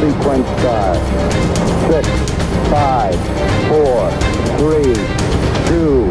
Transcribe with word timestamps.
sequence 0.00 0.48
start. 0.60 0.98
Six, 1.90 2.08
five, 2.70 3.14
four, 3.68 4.10
three, 4.58 4.94
two, 5.68 6.04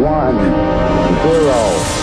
one, 0.00 0.36
zero. 1.22 1.58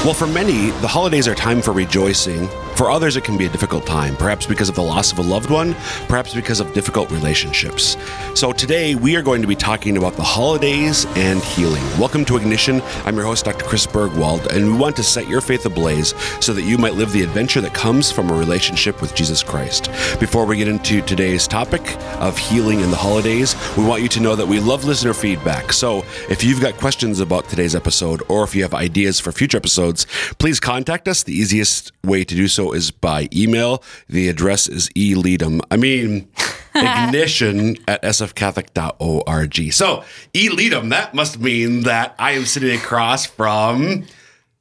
Well, 0.06 0.14
for 0.14 0.28
many, 0.28 0.72
the 0.82 0.88
holidays 0.88 1.28
are 1.28 1.36
time 1.36 1.62
for 1.62 1.74
rejoicing. 1.74 2.48
For 2.80 2.90
others, 2.90 3.18
it 3.18 3.26
can 3.26 3.38
be 3.38 3.46
a 3.46 3.50
difficult 3.50 3.86
time, 3.86 4.16
perhaps 4.16 4.46
because 4.46 4.70
of 4.70 4.76
the 4.76 4.82
loss 4.82 5.12
of 5.12 5.20
a 5.20 5.22
loved 5.22 5.50
one, 5.50 5.74
perhaps 6.08 6.34
because 6.34 6.62
of 6.62 6.72
difficult 6.72 7.12
relationships. 7.12 7.98
So 8.36 8.54
today, 8.54 8.96
we 8.96 9.18
are 9.18 9.22
going 9.22 9.42
to 9.42 9.50
be 9.50 9.56
talking 9.58 9.98
about 9.98 10.14
the 10.14 10.24
holidays 10.24 11.06
and 11.18 11.44
healing. 11.44 11.84
Welcome 12.00 12.24
to 12.24 12.38
Ignition. 12.38 12.82
I'm 13.04 13.18
your 13.18 13.26
host, 13.26 13.44
Dr. 13.44 13.66
Chris 13.66 13.86
Burgwald, 13.86 14.48
and 14.56 14.66
we 14.66 14.78
want 14.78 14.96
to 14.96 15.04
set 15.04 15.28
your 15.28 15.42
faith 15.42 15.66
ablaze 15.66 16.14
so 16.40 16.54
that 16.54 16.62
you 16.62 16.78
might 16.78 16.94
live 16.94 17.12
the 17.12 17.22
adventure 17.22 17.60
that 17.60 17.74
comes 17.74 18.14
from 18.14 18.30
a 18.30 18.34
relationship 18.34 19.02
with 19.02 19.14
Jesus 19.14 19.44
Christ. 19.44 19.90
Before 20.22 20.46
we 20.46 20.56
get 20.56 20.70
into 20.70 21.02
today's 21.02 21.50
topic 21.50 21.98
of 22.22 22.38
healing 22.38 22.80
in 22.80 22.92
the 22.92 22.96
holidays, 22.96 23.58
we 23.76 23.84
want 23.84 24.04
you 24.04 24.08
to 24.08 24.22
know 24.22 24.38
that 24.38 24.48
we 24.48 24.62
love 24.62 24.86
listener 24.86 25.14
feedback. 25.14 25.74
So 25.74 26.06
if 26.30 26.46
you've 26.46 26.62
got 26.62 26.78
questions 26.78 27.20
about 27.20 27.50
today's 27.50 27.76
episode, 27.76 28.24
or 28.30 28.46
if 28.46 28.56
you 28.56 28.62
have 28.62 28.74
ideas 28.74 29.20
for 29.20 29.34
future 29.34 29.58
episodes, 29.58 30.08
please 30.38 30.62
contact 30.62 31.10
us. 31.10 31.24
The 31.24 31.34
easiest 31.34 31.92
way 32.06 32.24
to 32.24 32.36
do 32.36 32.48
so 32.48 32.69
is 32.74 32.92
by 32.92 33.28
email. 33.34 33.84
The 34.08 34.30
address 34.30 34.68
is 34.68 34.90
eleadum. 34.90 35.62
I 35.72 35.78
mean, 35.78 36.28
ignition 36.76 37.78
at 37.88 38.02
sfcatholic.org. 38.04 39.74
So, 39.74 40.04
eleadum, 40.34 40.90
that 40.90 41.14
must 41.14 41.40
mean 41.40 41.82
that 41.84 42.16
I 42.20 42.32
am 42.32 42.46
sitting 42.46 42.76
across 42.78 43.26
from 43.26 44.06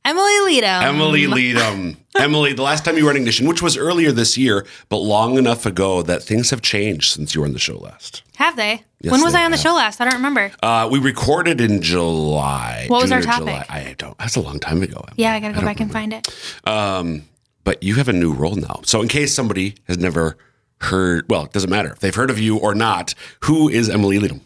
Emily 0.05 0.41
Leadham. 0.41 0.83
Emily 0.83 1.27
Leadham. 1.27 1.97
Emily, 2.19 2.53
the 2.53 2.63
last 2.63 2.85
time 2.85 2.97
you 2.97 3.05
were 3.05 3.11
on 3.11 3.17
Ignition, 3.17 3.47
which 3.47 3.63
was 3.63 3.77
earlier 3.77 4.11
this 4.11 4.37
year, 4.37 4.67
but 4.89 4.97
long 4.97 5.39
enough 5.39 5.67
ago 5.67 6.03
that 6.03 6.23
things 6.23 6.51
have 6.51 6.63
changed 6.63 7.13
since 7.13 7.35
you 7.35 7.43
were 7.43 7.47
on 7.47 7.53
the 7.53 7.59
show 7.61 7.77
last. 7.79 8.23
Have 8.37 8.57
they? 8.57 8.83
Yes, 9.01 9.13
when 9.13 9.23
was 9.23 9.35
they 9.35 9.41
I 9.41 9.45
on 9.45 9.53
the 9.53 9.57
have. 9.57 9.63
show 9.63 9.75
last? 9.75 10.01
I 10.01 10.05
don't 10.05 10.15
remember. 10.15 10.51
Uh, 10.61 10.89
we 10.91 10.99
recorded 10.99 11.61
in 11.61 11.81
July. 11.83 12.87
What 12.89 13.03
was 13.03 13.13
our 13.13 13.21
topic? 13.23 13.47
July. 13.47 13.67
I 13.69 13.95
don't. 13.99 14.19
That's 14.19 14.35
a 14.35 14.41
long 14.41 14.59
time 14.59 14.83
ago. 14.83 15.05
Yeah, 15.17 15.33
I 15.33 15.39
gotta 15.41 15.53
go 15.55 15.61
don't 15.61 15.67
back 15.67 15.81
and 15.81 15.93
find 15.93 16.13
it. 16.13 16.27
Um, 16.67 17.23
but 17.65 17.83
you 17.83 17.95
have 17.97 18.09
a 18.09 18.13
new 18.13 18.33
role 18.33 18.57
now. 18.57 18.81
So, 18.85 19.03
in 19.03 19.09
case 19.09 19.35
somebody 19.35 19.75
has 19.87 19.99
never 19.99 20.37
heard, 20.81 21.27
well, 21.29 21.45
it 21.45 21.53
doesn't 21.53 21.71
matter 21.71 21.91
if 21.93 22.01
they've 22.01 22.15
heard 22.15 22.31
of 22.31 22.39
you 22.39 22.59
or 22.59 22.75
not. 22.75 23.15
Who 23.45 23.69
is 23.69 23.89
Emily 23.89 24.19
Leadham? 24.19 24.41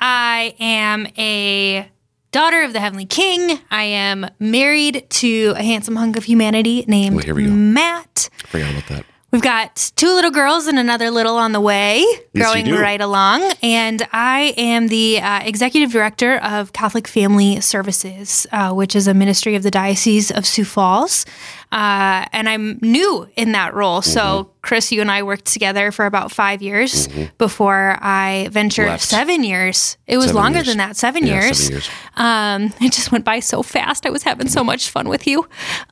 I 0.00 0.54
am 0.58 1.06
a 1.18 1.88
daughter 2.30 2.62
of 2.62 2.72
the 2.72 2.80
Heavenly 2.80 3.06
King. 3.06 3.58
I 3.70 3.84
am 3.84 4.26
married 4.38 5.06
to 5.10 5.54
a 5.56 5.62
handsome 5.62 5.96
hunk 5.96 6.16
of 6.16 6.24
humanity 6.24 6.84
named 6.86 7.16
Well, 7.16 7.24
here 7.24 7.34
we 7.34 7.46
go. 7.46 7.50
Matt. 7.50 8.28
Forgot 8.46 8.70
about 8.70 8.88
that. 8.88 9.04
We've 9.30 9.42
got 9.42 9.92
two 9.96 10.06
little 10.14 10.30
girls 10.30 10.68
and 10.68 10.78
another 10.78 11.10
little 11.10 11.36
on 11.36 11.52
the 11.52 11.60
way, 11.60 11.98
you 11.98 12.26
growing 12.42 12.72
right 12.72 13.00
along. 13.00 13.42
And 13.62 14.02
I 14.10 14.54
am 14.56 14.88
the 14.88 15.20
uh, 15.20 15.40
executive 15.42 15.92
director 15.92 16.38
of 16.38 16.72
Catholic 16.72 17.06
Family 17.06 17.60
Services, 17.60 18.46
uh, 18.52 18.72
which 18.72 18.96
is 18.96 19.06
a 19.06 19.12
ministry 19.12 19.54
of 19.54 19.62
the 19.62 19.70
Diocese 19.70 20.30
of 20.30 20.46
Sioux 20.46 20.64
Falls. 20.64 21.26
Uh, 21.70 22.24
and 22.32 22.48
I'm 22.48 22.78
new 22.80 23.28
in 23.36 23.52
that 23.52 23.74
role. 23.74 24.00
Mm-hmm. 24.00 24.10
So, 24.10 24.50
Chris, 24.62 24.90
you 24.90 25.00
and 25.00 25.10
I 25.10 25.22
worked 25.22 25.44
together 25.46 25.92
for 25.92 26.06
about 26.06 26.32
five 26.32 26.62
years 26.62 27.08
before 27.38 27.96
I 28.00 28.48
ventured 28.50 28.88
Left. 28.88 29.02
seven 29.04 29.44
years. 29.44 29.96
It 30.06 30.16
was 30.16 30.26
Seven 30.26 30.42
longer 30.42 30.58
years. 30.58 30.66
than 30.68 30.78
that, 30.78 30.96
seven 30.96 31.26
Yeah, 31.26 31.34
years. 31.42 31.58
seven 31.58 31.72
years. 31.74 31.88
Um, 32.16 32.62
it 32.80 32.92
just 32.92 33.12
went 33.12 33.24
by 33.24 33.40
so 33.40 33.62
fast. 33.62 34.06
I 34.06 34.10
was 34.10 34.22
having 34.22 34.48
so 34.48 34.64
much 34.64 34.88
fun 34.90 35.08
with 35.08 35.26
you. 35.26 35.46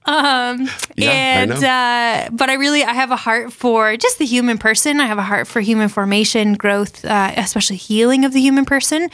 Um, 0.06 0.68
Yeah, 0.96 1.10
I 1.10 1.12
and 1.12 1.60
know. 1.60 1.68
uh, 1.68 2.28
but 2.32 2.48
I 2.50 2.54
really 2.54 2.82
I 2.84 2.92
have 2.94 3.10
a 3.10 3.16
heart 3.16 3.52
for 3.52 3.96
just 3.96 4.18
the 4.18 4.26
human 4.26 4.58
person. 4.58 5.00
I 5.00 5.06
have 5.06 5.18
a 5.18 5.22
heart 5.22 5.46
for 5.46 5.60
human 5.60 5.88
formation, 5.88 6.54
growth, 6.54 7.04
uh, 7.04 7.32
especially 7.36 7.76
healing 7.76 8.24
of 8.24 8.32
the 8.32 8.40
human 8.40 8.64
person. 8.64 9.04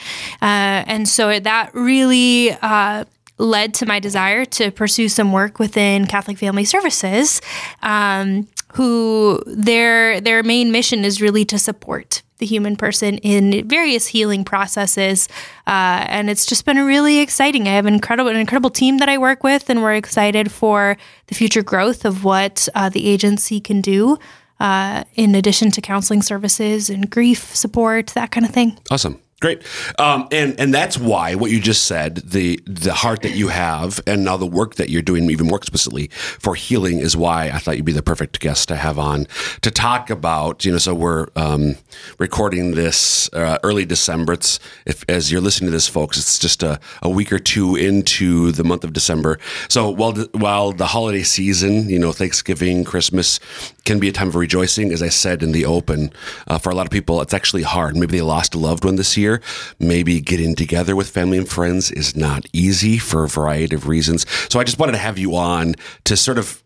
Uh, 0.40 0.84
and 0.86 1.08
so 1.08 1.39
that 1.40 1.74
really 1.74 2.52
uh, 2.62 3.05
led 3.42 3.75
to 3.75 3.86
my 3.86 3.98
desire 3.98 4.45
to 4.45 4.70
pursue 4.70 5.08
some 5.08 5.33
work 5.33 5.58
within 5.58 6.07
Catholic 6.07 6.39
Family 6.39 6.64
Services, 6.64 7.41
um, 7.83 8.48
who 8.75 9.42
their 9.47 10.20
their 10.20 10.42
main 10.42 10.73
mission 10.73 11.05
is 11.05 11.20
really 11.20 11.45
to 11.47 11.58
support 11.58 12.23
the 12.39 12.47
human 12.47 12.75
person 12.77 13.19
in 13.19 13.69
various 13.69 14.08
healing 14.08 14.45
processes, 14.45 15.29
uh, 15.67 16.05
and 16.08 16.30
it's 16.30 16.47
just 16.47 16.64
been 16.64 16.79
really 16.79 17.19
exciting. 17.19 17.69
I 17.69 17.73
have 17.73 17.86
an 17.86 17.95
incredible 17.95 18.30
an 18.30 18.36
incredible 18.36 18.70
team 18.70 18.98
that 18.98 19.08
I 19.08 19.19
work 19.19 19.45
with, 19.45 19.69
and 19.69 19.83
we're 19.83 19.95
excited 19.95 20.51
for 20.51 20.97
the 21.27 21.35
future 21.35 21.63
growth 21.63 22.05
of 22.05 22.24
what 22.24 22.69
uh, 22.74 22.89
the 22.89 23.07
agency 23.07 23.61
can 23.61 23.80
do. 23.80 24.19
Uh, 24.61 25.03
in 25.17 25.35
addition 25.35 25.73
to 25.73 25.80
counseling 25.80 26.23
services 26.23 26.89
and 26.89 27.11
grief 27.11 27.53
support, 27.53 28.09
that 28.09 28.30
kind 28.30 28.47
of 28.47 28.53
thing. 28.53 28.79
Awesome. 28.92 29.20
Great. 29.42 29.64
Um, 29.98 30.29
and 30.30 30.58
and 30.61 30.73
that's 30.73 30.97
why 30.97 31.35
what 31.35 31.51
you 31.51 31.58
just 31.58 31.83
said, 31.83 32.19
the 32.19 32.61
the 32.64 32.95
heart 32.95 33.23
that 33.23 33.35
you 33.35 33.48
have 33.48 33.98
and 34.07 34.25
now 34.25 34.36
the 34.36 34.47
work 34.47 34.77
that 34.77 34.89
you're 34.89 35.03
doing 35.03 35.29
even 35.30 35.48
more 35.48 35.58
explicitly 35.58 36.07
for 36.13 36.55
healing 36.55 37.01
is 37.01 37.17
why 37.17 37.51
I 37.51 37.58
thought 37.58 37.77
you'd 37.77 37.85
be 37.85 37.91
the 37.91 38.05
perfect 38.05 38.39
guest 38.39 38.69
to 38.69 38.77
have 38.77 39.01
on 39.01 39.27
to 39.63 39.73
talk 39.73 40.11
about, 40.11 40.64
you 40.64 40.70
know, 40.70 40.79
so 40.79 40.95
we're 40.95 41.27
um, 41.35 41.75
recording 42.20 42.77
this 42.77 43.29
uh, 43.33 43.58
early 43.64 43.85
December. 43.85 44.35
It's 44.35 44.61
if 44.86 45.05
as 45.08 45.33
you're 45.33 45.41
listening 45.41 45.67
to 45.67 45.73
this 45.73 45.89
folks, 45.89 46.17
it's 46.19 46.39
just 46.39 46.63
a, 46.63 46.79
a 47.03 47.11
week 47.11 47.33
or 47.33 47.41
two 47.41 47.74
into 47.74 48.53
the 48.53 48.63
month 48.63 48.85
of 48.85 48.92
December. 48.92 49.41
So 49.69 49.91
while 49.91 50.13
the, 50.13 50.30
while 50.35 50.70
the 50.70 50.86
holiday 50.86 51.24
season, 51.24 51.89
you 51.89 51.98
know, 51.98 52.13
Thanksgiving, 52.13 52.85
Christmas 52.85 53.41
can 53.85 53.98
be 53.98 54.09
a 54.09 54.13
time 54.13 54.29
of 54.29 54.36
rejoicing, 54.36 54.92
as 54.92 55.03
I 55.03 55.09
said 55.09 55.42
in 55.42 55.51
the 55.51 55.64
open, 55.64 56.13
uh, 56.47 56.59
for 56.59 56.70
a 56.70 56.77
lot 56.77 56.86
of 56.86 56.92
people, 56.92 57.20
it's 57.20 57.35
actually 57.35 57.64
hard. 57.64 57.97
Maybe 57.97 58.19
they 58.19 58.23
lost 58.23 58.55
a 58.55 58.59
loved 58.59 58.85
one 58.85 58.95
this 58.95 59.17
year. 59.17 59.31
Maybe 59.78 60.20
getting 60.20 60.54
together 60.54 60.96
with 60.96 61.08
family 61.08 61.38
and 61.38 61.48
friends 61.48 61.90
is 61.90 62.16
not 62.16 62.46
easy 62.52 62.98
for 62.98 63.24
a 63.24 63.28
variety 63.28 63.74
of 63.74 63.88
reasons. 63.88 64.26
So 64.50 64.60
I 64.60 64.64
just 64.64 64.78
wanted 64.78 64.92
to 64.92 64.98
have 64.98 65.18
you 65.18 65.36
on 65.36 65.74
to 66.04 66.16
sort 66.16 66.38
of 66.38 66.62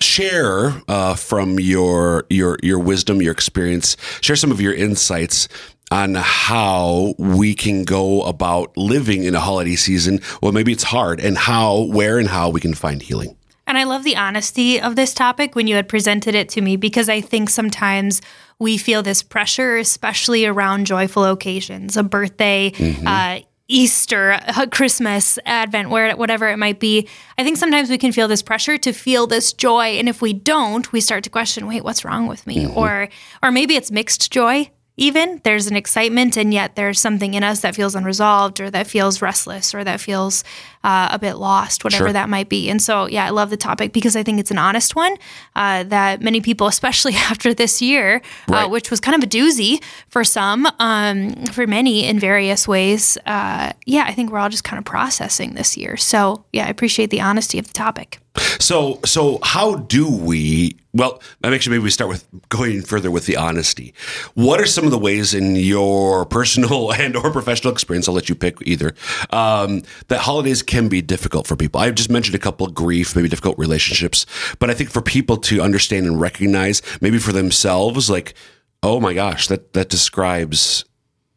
share 0.00 0.72
uh, 0.88 1.14
from 1.14 1.60
your 1.60 2.26
your 2.28 2.58
your 2.62 2.78
wisdom, 2.78 3.22
your 3.22 3.32
experience, 3.32 3.96
share 4.20 4.36
some 4.36 4.50
of 4.50 4.60
your 4.60 4.74
insights 4.74 5.48
on 5.92 6.14
how 6.14 7.14
we 7.18 7.54
can 7.54 7.84
go 7.84 8.22
about 8.22 8.74
living 8.78 9.24
in 9.24 9.34
a 9.34 9.40
holiday 9.40 9.76
season. 9.76 10.20
Well, 10.42 10.52
maybe 10.52 10.72
it's 10.72 10.84
hard, 10.84 11.20
and 11.20 11.36
how, 11.36 11.82
where, 11.82 12.18
and 12.18 12.28
how 12.28 12.48
we 12.48 12.60
can 12.60 12.72
find 12.72 13.02
healing. 13.02 13.36
And 13.66 13.78
I 13.78 13.84
love 13.84 14.02
the 14.02 14.16
honesty 14.16 14.80
of 14.80 14.96
this 14.96 15.14
topic 15.14 15.54
when 15.54 15.66
you 15.66 15.76
had 15.76 15.88
presented 15.88 16.34
it 16.34 16.48
to 16.50 16.60
me 16.60 16.76
because 16.76 17.08
I 17.08 17.20
think 17.20 17.48
sometimes 17.50 18.20
we 18.58 18.78
feel 18.78 19.02
this 19.02 19.22
pressure, 19.22 19.76
especially 19.76 20.46
around 20.46 20.86
joyful 20.86 21.24
occasions, 21.24 21.96
a 21.96 22.02
birthday, 22.02 22.72
uh, 23.06 23.40
Easter, 23.68 24.38
Christmas, 24.70 25.38
Advent, 25.46 25.88
where 25.88 26.14
whatever 26.16 26.48
it 26.48 26.58
might 26.58 26.78
be. 26.78 27.08
I 27.38 27.44
think 27.44 27.56
sometimes 27.56 27.88
we 27.88 27.96
can 27.96 28.12
feel 28.12 28.28
this 28.28 28.42
pressure 28.42 28.76
to 28.78 28.92
feel 28.92 29.26
this 29.26 29.52
joy, 29.52 29.98
and 29.98 30.08
if 30.08 30.20
we 30.20 30.32
don't, 30.34 30.90
we 30.92 31.00
start 31.00 31.24
to 31.24 31.30
question, 31.30 31.66
"Wait, 31.66 31.82
what's 31.82 32.04
wrong 32.04 32.26
with 32.26 32.46
me?" 32.46 32.66
Or, 32.76 33.08
or 33.42 33.50
maybe 33.50 33.74
it's 33.76 33.90
mixed 33.90 34.30
joy. 34.30 34.70
Even 34.98 35.40
there's 35.44 35.66
an 35.68 35.74
excitement, 35.76 36.36
and 36.36 36.52
yet 36.52 36.76
there's 36.76 37.00
something 37.00 37.32
in 37.34 37.42
us 37.42 37.60
that 37.60 37.74
feels 37.74 37.94
unresolved, 37.94 38.60
or 38.60 38.70
that 38.70 38.86
feels 38.86 39.22
restless, 39.22 39.74
or 39.74 39.82
that 39.84 40.00
feels 40.00 40.44
uh, 40.84 41.08
a 41.10 41.18
bit 41.18 41.34
lost, 41.34 41.82
whatever 41.82 42.04
Sure. 42.06 42.12
that 42.12 42.28
might 42.28 42.48
be. 42.50 42.68
And 42.68 42.80
so, 42.82 43.06
yeah, 43.06 43.24
I 43.24 43.30
love 43.30 43.48
the 43.50 43.56
topic 43.56 43.92
because 43.92 44.16
I 44.16 44.22
think 44.22 44.38
it's 44.38 44.50
an 44.50 44.58
honest 44.58 44.94
one 44.94 45.16
uh, 45.56 45.84
that 45.84 46.20
many 46.20 46.40
people, 46.42 46.66
especially 46.76 47.14
after 47.14 47.54
this 47.54 47.80
year, 47.80 48.20
Right. 48.48 48.64
uh, 48.64 48.68
which 48.68 48.90
was 48.90 49.00
kind 49.00 49.16
of 49.16 49.22
a 49.22 49.26
doozy 49.30 49.82
for 50.08 50.24
some, 50.24 50.68
um, 50.78 51.46
for 51.46 51.66
many 51.66 52.04
in 52.04 52.18
various 52.18 52.68
ways. 52.68 53.16
Uh, 53.24 53.72
yeah, 53.86 54.04
I 54.06 54.12
think 54.12 54.30
we're 54.30 54.38
all 54.40 54.50
just 54.50 54.64
kind 54.64 54.78
of 54.78 54.84
processing 54.84 55.54
this 55.54 55.76
year. 55.76 55.96
So, 55.96 56.44
yeah, 56.52 56.66
I 56.66 56.68
appreciate 56.68 57.08
the 57.10 57.20
honesty 57.22 57.58
of 57.58 57.66
the 57.66 57.72
topic. 57.72 58.18
So, 58.60 59.00
so 59.06 59.38
how 59.42 59.76
do 59.76 60.10
we? 60.10 60.76
Well, 60.94 61.22
actually, 61.42 61.76
maybe 61.76 61.84
we 61.84 61.90
start 61.90 62.10
with 62.10 62.26
going 62.50 62.82
further 62.82 63.10
with 63.10 63.24
the 63.24 63.36
honesty. 63.36 63.94
What 64.34 64.60
are 64.60 64.66
some 64.66 64.84
of 64.84 64.90
the 64.90 64.98
ways 64.98 65.32
in 65.32 65.56
your 65.56 66.26
personal 66.26 66.92
and 67.00 67.16
or 67.16 67.30
professional 67.30 67.72
experience? 67.72 68.08
I'll 68.08 68.14
let 68.14 68.28
you 68.28 68.34
pick 68.34 68.58
either. 68.62 68.94
Um, 69.30 69.82
that 70.08 70.20
holidays 70.20 70.62
can 70.62 70.88
be 70.88 71.00
difficult 71.00 71.46
for 71.46 71.56
people. 71.56 71.80
I've 71.80 71.94
just 71.94 72.10
mentioned 72.10 72.34
a 72.34 72.38
couple 72.38 72.66
of 72.66 72.74
grief, 72.74 73.16
maybe 73.16 73.28
difficult 73.28 73.58
relationships, 73.58 74.26
but 74.58 74.68
I 74.68 74.74
think 74.74 74.90
for 74.90 75.00
people 75.00 75.38
to 75.38 75.62
understand 75.62 76.06
and 76.06 76.20
recognize, 76.20 76.82
maybe 77.00 77.18
for 77.18 77.32
themselves, 77.32 78.10
like, 78.10 78.34
oh 78.82 79.00
my 79.00 79.14
gosh, 79.14 79.48
that 79.48 79.72
that 79.72 79.88
describes 79.88 80.84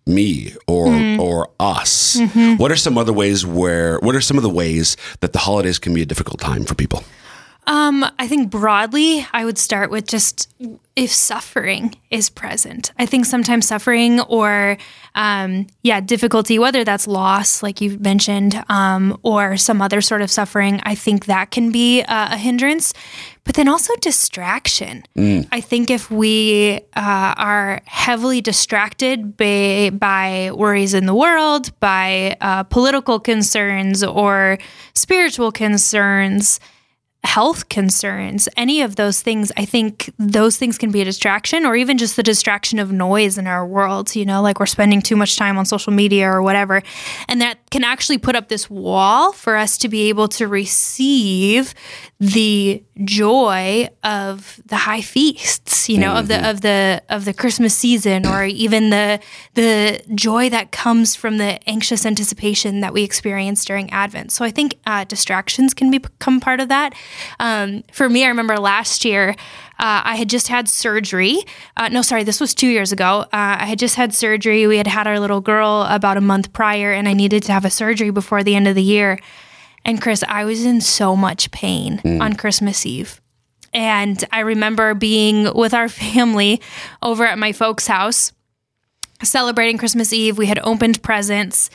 me 0.05 0.53
or 0.67 0.87
or 1.19 1.49
us. 1.59 2.19
What 2.57 2.71
are 2.71 2.75
some 2.75 2.97
other 2.97 3.13
ways 3.13 3.45
where? 3.45 3.99
What 3.99 4.15
are 4.15 4.21
some 4.21 4.35
of 4.37 4.43
the 4.43 4.49
ways 4.49 4.97
that 5.21 5.31
the 5.31 5.39
holidays 5.39 5.79
can 5.79 5.93
be 5.93 6.01
a 6.01 6.05
difficult 6.05 6.41
time 6.41 6.65
for 6.65 6.75
people? 6.75 7.03
Um, 7.67 8.05
I 8.19 8.27
think 8.27 8.51
broadly, 8.51 9.25
I 9.33 9.43
would 9.43 9.57
start 9.57 9.89
with 9.89 10.07
just 10.07 10.53
if 10.95 11.11
suffering 11.11 11.95
is 12.09 12.29
present. 12.29 12.91
I 12.97 13.05
think 13.05 13.25
sometimes 13.25 13.67
suffering 13.67 14.21
or, 14.21 14.77
um, 15.15 15.67
yeah, 15.83 15.99
difficulty, 15.99 16.57
whether 16.59 16.83
that's 16.83 17.07
loss, 17.07 17.61
like 17.63 17.81
you 17.81 17.97
mentioned, 17.99 18.63
um, 18.69 19.19
or 19.23 19.57
some 19.57 19.81
other 19.81 19.99
sort 19.99 20.21
of 20.21 20.31
suffering, 20.31 20.79
I 20.83 20.95
think 20.95 21.25
that 21.25 21.51
can 21.51 21.71
be 21.71 22.01
uh, 22.03 22.35
a 22.35 22.37
hindrance. 22.37 22.93
but 23.45 23.53
then 23.53 23.67
also 23.69 23.93
distraction. 24.01 25.03
I 25.51 25.61
think 25.61 25.91
if 25.91 26.09
we 26.09 26.81
uh, 26.95 27.33
are 27.37 27.81
heavily 27.85 28.41
distracted 28.41 29.37
by, 29.37 29.91
by 29.93 30.51
worries 30.53 30.95
in 30.95 31.05
the 31.05 31.13
world, 31.13 31.79
by 31.79 32.35
uh, 32.41 32.63
political 32.63 33.19
concerns 33.19 34.03
or 34.03 34.57
spiritual 34.95 35.51
concerns, 35.51 36.59
health 37.25 37.69
concerns, 37.69 38.47
any 38.55 38.81
of 38.81 38.95
those 38.95 39.21
things, 39.21 39.51
I 39.57 39.65
think 39.65 40.13
those 40.17 40.57
things 40.57 40.77
can 40.77 40.91
be 40.91 41.01
a 41.01 41.05
distraction 41.05 41.65
or 41.65 41.75
even 41.75 41.97
just 41.97 42.15
the 42.15 42.23
distraction 42.23 42.79
of 42.79 42.91
noise 42.91 43.37
in 43.37 43.47
our 43.47 43.65
world, 43.65 44.15
you 44.15 44.25
know, 44.25 44.41
like 44.41 44.59
we're 44.59 44.65
spending 44.65 45.01
too 45.01 45.15
much 45.15 45.35
time 45.35 45.57
on 45.57 45.65
social 45.65 45.91
media 45.91 46.29
or 46.29 46.41
whatever. 46.41 46.81
And 47.27 47.41
that 47.41 47.69
can 47.71 47.83
actually 47.83 48.17
put 48.17 48.35
up 48.35 48.47
this 48.47 48.69
wall 48.69 49.31
for 49.33 49.55
us 49.55 49.77
to 49.79 49.89
be 49.89 50.09
able 50.09 50.27
to 50.29 50.47
receive 50.47 51.73
the 52.19 52.81
joy 53.03 53.89
of 54.03 54.61
the 54.65 54.77
high 54.77 55.01
feasts, 55.01 55.89
you 55.89 55.97
know, 55.97 56.13
of 56.13 56.29
the 56.29 56.49
of 56.49 56.61
the 56.61 57.01
of 57.09 57.25
the 57.25 57.33
Christmas 57.33 57.75
season 57.75 58.25
or 58.25 58.45
even 58.45 58.89
the 58.89 59.19
the 59.55 60.01
joy 60.15 60.49
that 60.49 60.71
comes 60.71 61.13
from 61.15 61.37
the 61.37 61.59
anxious 61.67 62.05
anticipation 62.05 62.79
that 62.79 62.93
we 62.93 63.03
experience 63.03 63.65
during 63.65 63.89
Advent. 63.91 64.31
So 64.31 64.45
I 64.45 64.51
think 64.51 64.79
uh, 64.85 65.03
distractions 65.03 65.73
can 65.73 65.91
become 65.91 66.39
part 66.39 66.61
of 66.61 66.69
that. 66.69 66.95
Um, 67.39 67.83
for 67.91 68.09
me, 68.09 68.23
I 68.25 68.27
remember 68.27 68.57
last 68.57 69.05
year 69.05 69.35
uh, 69.77 70.01
I 70.05 70.15
had 70.15 70.29
just 70.29 70.47
had 70.47 70.69
surgery. 70.69 71.39
Uh, 71.75 71.89
no, 71.89 72.01
sorry, 72.01 72.23
this 72.23 72.39
was 72.39 72.53
two 72.53 72.67
years 72.67 72.93
ago. 72.93 73.25
Uh, 73.33 73.57
I 73.59 73.65
had 73.65 73.77
just 73.77 73.95
had 73.95 74.13
surgery. 74.13 74.67
We 74.67 74.77
had 74.77 74.87
had 74.87 75.05
our 75.05 75.19
little 75.19 75.41
girl 75.41 75.85
about 75.89 76.15
a 76.15 76.21
month 76.21 76.53
prior, 76.53 76.93
and 76.93 77.09
I 77.09 77.13
needed 77.13 77.43
to 77.43 77.51
have 77.51 77.65
a 77.65 77.69
surgery 77.69 78.09
before 78.09 78.41
the 78.41 78.55
end 78.55 78.67
of 78.67 78.75
the 78.75 78.83
year. 78.83 79.19
And 79.83 80.01
Chris, 80.01 80.23
I 80.27 80.45
was 80.45 80.65
in 80.65 80.79
so 80.79 81.15
much 81.15 81.51
pain 81.51 82.01
on 82.21 82.33
Christmas 82.33 82.85
Eve. 82.85 83.21
And 83.73 84.23
I 84.31 84.39
remember 84.39 84.93
being 84.93 85.53
with 85.53 85.73
our 85.73 85.89
family 86.13 86.61
over 87.01 87.25
at 87.25 87.37
my 87.37 87.51
folks' 87.51 87.87
house, 87.87 88.31
celebrating 89.21 89.77
Christmas 89.77 90.13
Eve. 90.13 90.37
We 90.37 90.45
had 90.45 90.59
opened 90.59 91.03
presents, 91.03 91.69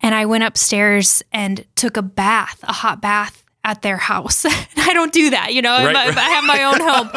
and 0.00 0.14
I 0.14 0.26
went 0.26 0.44
upstairs 0.44 1.24
and 1.32 1.66
took 1.74 1.96
a 1.96 2.02
bath, 2.02 2.60
a 2.62 2.72
hot 2.72 3.02
bath 3.02 3.44
at 3.70 3.82
their 3.82 3.96
house. 3.96 4.44
I 4.76 4.92
don't 4.92 5.12
do 5.12 5.30
that, 5.30 5.54
you 5.54 5.62
know, 5.62 5.76
Right, 5.84 5.96
I, 5.96 6.08
I 6.08 6.30
have 6.30 6.44
my 6.44 6.62
own 6.64 6.80
home. 6.80 7.08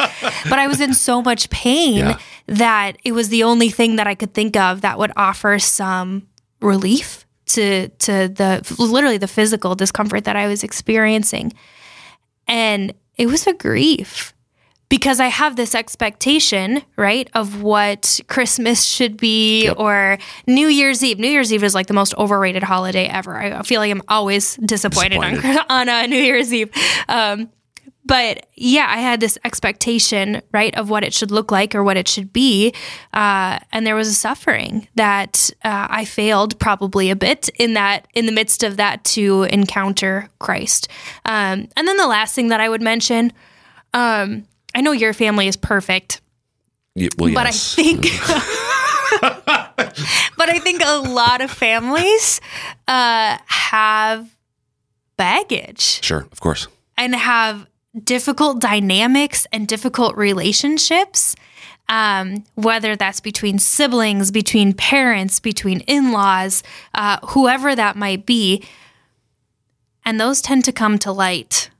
But 0.50 0.58
I 0.58 0.66
was 0.68 0.80
in 0.80 0.94
so 0.94 1.20
much 1.22 1.50
pain 1.50 1.96
Yeah. 1.96 2.18
that 2.46 2.96
it 3.04 3.12
was 3.12 3.28
the 3.28 3.42
only 3.44 3.70
thing 3.70 3.96
that 3.96 4.06
I 4.06 4.14
could 4.14 4.32
think 4.34 4.56
of 4.56 4.80
that 4.82 4.98
would 4.98 5.12
offer 5.16 5.58
some 5.58 6.28
relief 6.60 7.26
to 7.46 7.88
to 7.88 8.28
the 8.28 8.74
literally 8.78 9.18
the 9.18 9.26
physical 9.28 9.74
discomfort 9.74 10.24
that 10.24 10.36
I 10.36 10.46
was 10.48 10.62
experiencing. 10.64 11.52
And 12.46 12.92
it 13.16 13.26
was 13.26 13.46
a 13.46 13.52
grief 13.54 14.33
because 14.94 15.18
I 15.18 15.26
have 15.26 15.56
this 15.56 15.74
expectation, 15.74 16.80
right, 16.96 17.28
of 17.34 17.62
what 17.62 18.20
Christmas 18.28 18.84
should 18.84 19.16
be 19.16 19.68
or 19.76 20.18
New 20.46 20.68
Year's 20.68 21.02
Eve. 21.02 21.18
New 21.18 21.26
Year's 21.26 21.52
Eve 21.52 21.64
is 21.64 21.74
like 21.74 21.88
the 21.88 21.94
most 21.94 22.14
overrated 22.16 22.62
holiday 22.62 23.06
ever. 23.06 23.36
I 23.36 23.64
feel 23.64 23.80
like 23.80 23.90
I'm 23.90 24.02
always 24.06 24.54
disappointed, 24.54 25.20
Disappointed. 25.20 25.44
on 25.44 25.66
on 25.68 25.88
uh, 25.88 26.06
New 26.06 26.22
Year's 26.22 26.54
Eve. 26.54 26.70
Um, 27.08 27.50
but 28.04 28.46
yeah, 28.54 28.86
I 28.88 28.98
had 28.98 29.18
this 29.18 29.36
expectation, 29.44 30.40
right, 30.52 30.72
of 30.76 30.90
what 30.90 31.02
it 31.02 31.12
should 31.12 31.32
look 31.32 31.50
like 31.50 31.74
or 31.74 31.82
what 31.82 31.96
it 31.96 32.06
should 32.06 32.32
be, 32.32 32.72
uh, 33.12 33.58
and 33.72 33.84
there 33.84 33.96
was 33.96 34.06
a 34.06 34.14
suffering 34.14 34.86
that 34.94 35.50
uh, 35.64 35.88
I 35.90 36.04
failed 36.04 36.56
probably 36.60 37.10
a 37.10 37.16
bit 37.16 37.48
in 37.56 37.74
that 37.74 38.06
in 38.14 38.26
the 38.26 38.32
midst 38.32 38.62
of 38.62 38.76
that 38.76 39.02
to 39.06 39.42
encounter 39.44 40.28
Christ. 40.38 40.86
Um, 41.24 41.66
and 41.76 41.88
then 41.88 41.96
the 41.96 42.06
last 42.06 42.36
thing 42.36 42.46
that 42.50 42.60
I 42.60 42.68
would 42.68 42.82
mention, 42.82 43.32
um, 43.92 44.46
I 44.74 44.80
know 44.80 44.92
your 44.92 45.12
family 45.12 45.46
is 45.46 45.56
perfect, 45.56 46.20
Yeah, 46.94 47.08
well, 47.18 47.32
but 47.32 47.46
yes. 47.46 47.78
I 47.78 47.82
think. 47.82 48.02
but 50.36 50.48
I 50.48 50.58
think 50.58 50.82
a 50.84 50.98
lot 50.98 51.40
of 51.40 51.50
families 51.50 52.40
uh, 52.88 53.38
have 53.46 54.28
baggage 55.16 56.02
sure, 56.02 56.26
of 56.32 56.40
course. 56.40 56.66
and 56.98 57.14
have 57.14 57.66
difficult 58.02 58.60
dynamics 58.60 59.46
and 59.52 59.68
difficult 59.68 60.16
relationships, 60.16 61.36
um, 61.88 62.42
whether 62.54 62.96
that's 62.96 63.20
between 63.20 63.60
siblings, 63.60 64.32
between 64.32 64.72
parents, 64.72 65.38
between 65.38 65.80
in 65.80 66.10
laws, 66.10 66.64
uh, 66.94 67.18
whoever 67.28 67.76
that 67.76 67.94
might 67.94 68.26
be. 68.26 68.64
And 70.04 70.20
those 70.20 70.42
tend 70.42 70.64
to 70.64 70.72
come 70.72 70.98
to 70.98 71.12
light 71.12 71.70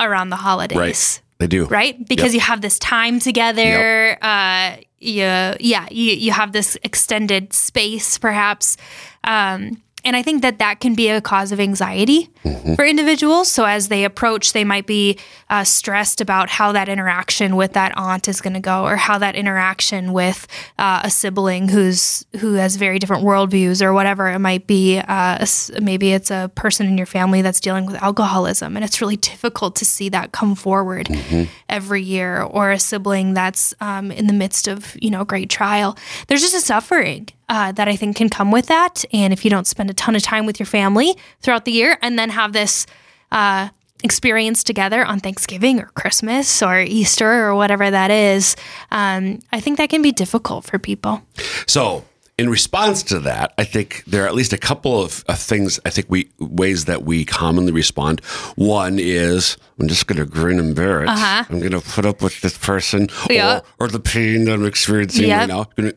around 0.00 0.30
the 0.30 0.36
holidays 0.36 1.20
They 1.38 1.46
do. 1.46 1.66
right? 1.66 2.06
Because 2.08 2.32
you 2.34 2.40
have 2.40 2.60
this 2.62 2.78
time 2.78 3.20
together. 3.20 4.16
Uh, 4.22 4.76
you, 4.98 5.22
yeah, 5.22 5.86
you 5.90 6.12
you 6.14 6.32
have 6.32 6.52
this 6.52 6.78
extended 6.82 7.52
space, 7.52 8.16
perhaps. 8.18 8.76
Um, 9.24 9.82
and 10.06 10.14
I 10.14 10.22
think 10.22 10.42
that 10.42 10.60
that 10.60 10.78
can 10.78 10.94
be 10.94 11.08
a 11.08 11.20
cause 11.20 11.50
of 11.50 11.58
anxiety 11.58 12.30
for 12.76 12.84
individuals. 12.86 13.50
So 13.50 13.64
as 13.64 13.88
they 13.88 14.04
approach, 14.04 14.52
they 14.52 14.62
might 14.62 14.86
be 14.86 15.18
uh, 15.50 15.64
stressed 15.64 16.20
about 16.20 16.48
how 16.48 16.70
that 16.72 16.88
interaction 16.88 17.56
with 17.56 17.72
that 17.72 17.92
aunt 17.98 18.28
is 18.28 18.40
going 18.40 18.54
to 18.54 18.60
go, 18.60 18.84
or 18.84 18.94
how 18.94 19.18
that 19.18 19.34
interaction 19.34 20.12
with 20.12 20.46
uh, 20.78 21.00
a 21.02 21.10
sibling 21.10 21.68
who's 21.68 22.24
who 22.38 22.54
has 22.54 22.76
very 22.76 23.00
different 23.00 23.24
worldviews, 23.24 23.82
or 23.82 23.92
whatever 23.92 24.28
it 24.28 24.38
might 24.38 24.68
be. 24.68 24.98
Uh, 24.98 25.44
maybe 25.82 26.12
it's 26.12 26.30
a 26.30 26.52
person 26.54 26.86
in 26.86 26.96
your 26.96 27.06
family 27.06 27.42
that's 27.42 27.58
dealing 27.58 27.84
with 27.84 27.96
alcoholism, 27.96 28.76
and 28.76 28.84
it's 28.84 29.00
really 29.00 29.16
difficult 29.16 29.74
to 29.76 29.84
see 29.84 30.08
that 30.08 30.30
come 30.30 30.54
forward 30.54 31.08
every 31.68 32.02
year, 32.02 32.42
or 32.42 32.70
a 32.70 32.78
sibling 32.78 33.34
that's 33.34 33.74
um, 33.80 34.12
in 34.12 34.28
the 34.28 34.32
midst 34.32 34.68
of 34.68 34.96
you 35.02 35.10
know 35.10 35.24
great 35.24 35.50
trial. 35.50 35.98
There's 36.28 36.42
just 36.42 36.54
a 36.54 36.60
suffering 36.60 37.28
uh, 37.48 37.72
that 37.72 37.88
I 37.88 37.96
think 37.96 38.16
can 38.16 38.28
come 38.28 38.50
with 38.50 38.66
that. 38.66 39.04
And 39.12 39.32
if 39.32 39.44
you 39.44 39.50
don't 39.50 39.66
spend 39.66 39.90
a 39.90 39.94
ton 39.94 40.16
of 40.16 40.22
time 40.22 40.46
with 40.46 40.58
your 40.58 40.66
family 40.66 41.16
throughout 41.40 41.64
the 41.64 41.72
year 41.72 41.98
and 42.02 42.18
then 42.18 42.30
have 42.30 42.52
this 42.52 42.86
uh, 43.30 43.68
experience 44.02 44.62
together 44.64 45.04
on 45.04 45.20
Thanksgiving 45.20 45.80
or 45.80 45.86
Christmas 45.94 46.62
or 46.62 46.80
Easter 46.80 47.46
or 47.46 47.54
whatever 47.54 47.90
that 47.90 48.10
is, 48.10 48.56
um, 48.90 49.40
I 49.52 49.60
think 49.60 49.78
that 49.78 49.88
can 49.90 50.02
be 50.02 50.12
difficult 50.12 50.64
for 50.64 50.78
people. 50.78 51.22
So, 51.66 52.04
in 52.38 52.50
response 52.50 53.02
to 53.04 53.18
that, 53.20 53.54
I 53.56 53.64
think 53.64 54.04
there 54.06 54.24
are 54.24 54.26
at 54.26 54.34
least 54.34 54.52
a 54.52 54.58
couple 54.58 55.00
of, 55.00 55.24
of 55.26 55.38
things. 55.38 55.80
I 55.86 55.90
think 55.90 56.06
we 56.10 56.28
ways 56.38 56.84
that 56.84 57.02
we 57.02 57.24
commonly 57.24 57.72
respond. 57.72 58.20
One 58.56 58.98
is 58.98 59.56
I'm 59.80 59.88
just 59.88 60.06
going 60.06 60.18
to 60.18 60.26
grin 60.26 60.58
and 60.58 60.76
bear 60.76 61.02
it. 61.04 61.08
I'm 61.08 61.60
going 61.60 61.70
to 61.72 61.80
put 61.80 62.04
up 62.04 62.20
with 62.22 62.40
this 62.42 62.58
person 62.58 63.04
Uh-huh. 63.04 63.26
Yeah. 63.30 63.60
or, 63.78 63.86
or 63.86 63.88
the 63.88 64.00
pain 64.00 64.44
that 64.44 64.52
I'm 64.52 64.66
experiencing 64.66 65.28
Yep. 65.28 65.38
right 65.38 65.48
now, 65.78 65.92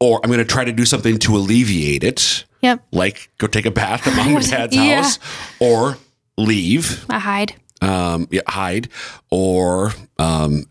or 0.00 0.20
I'm 0.22 0.28
going 0.30 0.38
to 0.38 0.44
try 0.44 0.64
to 0.64 0.72
do 0.72 0.84
something 0.84 1.18
to 1.20 1.36
alleviate 1.36 2.04
it. 2.04 2.44
Yep. 2.60 2.84
Like 2.92 3.30
go 3.38 3.46
take 3.46 3.64
a 3.64 3.70
bath 3.70 4.06
at 4.06 4.14
mom 4.18 4.36
and 4.36 4.50
dad's 4.50 4.76
Yeah. 4.76 4.96
house, 5.02 5.18
or 5.60 5.96
leave, 6.36 7.06
I 7.08 7.18
hide. 7.18 7.54
um, 7.80 8.28
yeah, 8.30 8.42
hide, 8.46 8.88
or 9.30 9.92
um, 10.18 10.64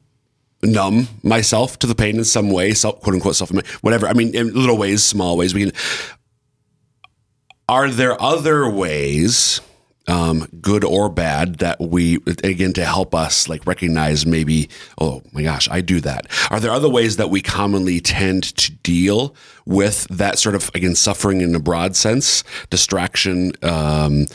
numb 0.61 1.07
myself 1.23 1.79
to 1.79 1.87
the 1.87 1.95
pain 1.95 2.17
in 2.17 2.25
some 2.25 2.49
way, 2.51 2.73
self, 2.73 2.99
quote 3.01 3.15
unquote 3.15 3.35
self, 3.35 3.51
whatever. 3.81 4.07
I 4.07 4.13
mean, 4.13 4.35
in 4.35 4.53
little 4.53 4.77
ways, 4.77 5.03
small 5.03 5.37
ways. 5.37 5.53
We 5.53 5.65
can. 5.65 5.71
Are 7.67 7.89
there 7.89 8.19
other 8.19 8.67
ways, 8.67 9.61
um, 10.07 10.47
good 10.59 10.83
or 10.83 11.07
bad, 11.07 11.59
that 11.59 11.79
we 11.79 12.17
again 12.43 12.73
to 12.73 12.83
help 12.85 13.13
us 13.13 13.47
like 13.47 13.65
recognize 13.67 14.25
maybe? 14.25 14.69
Oh 14.99 15.21
my 15.31 15.43
gosh, 15.43 15.69
I 15.69 15.81
do 15.81 16.01
that. 16.01 16.27
Are 16.49 16.59
there 16.59 16.71
other 16.71 16.89
ways 16.89 17.17
that 17.17 17.29
we 17.29 17.41
commonly 17.41 17.99
tend 17.99 18.43
to 18.57 18.71
deal 18.71 19.35
with 19.65 20.07
that 20.09 20.39
sort 20.39 20.55
of 20.55 20.71
again 20.73 20.95
suffering 20.95 21.41
in 21.41 21.53
a 21.55 21.59
broad 21.59 21.95
sense, 21.95 22.43
distraction? 22.69 23.53
Um, 23.61 24.25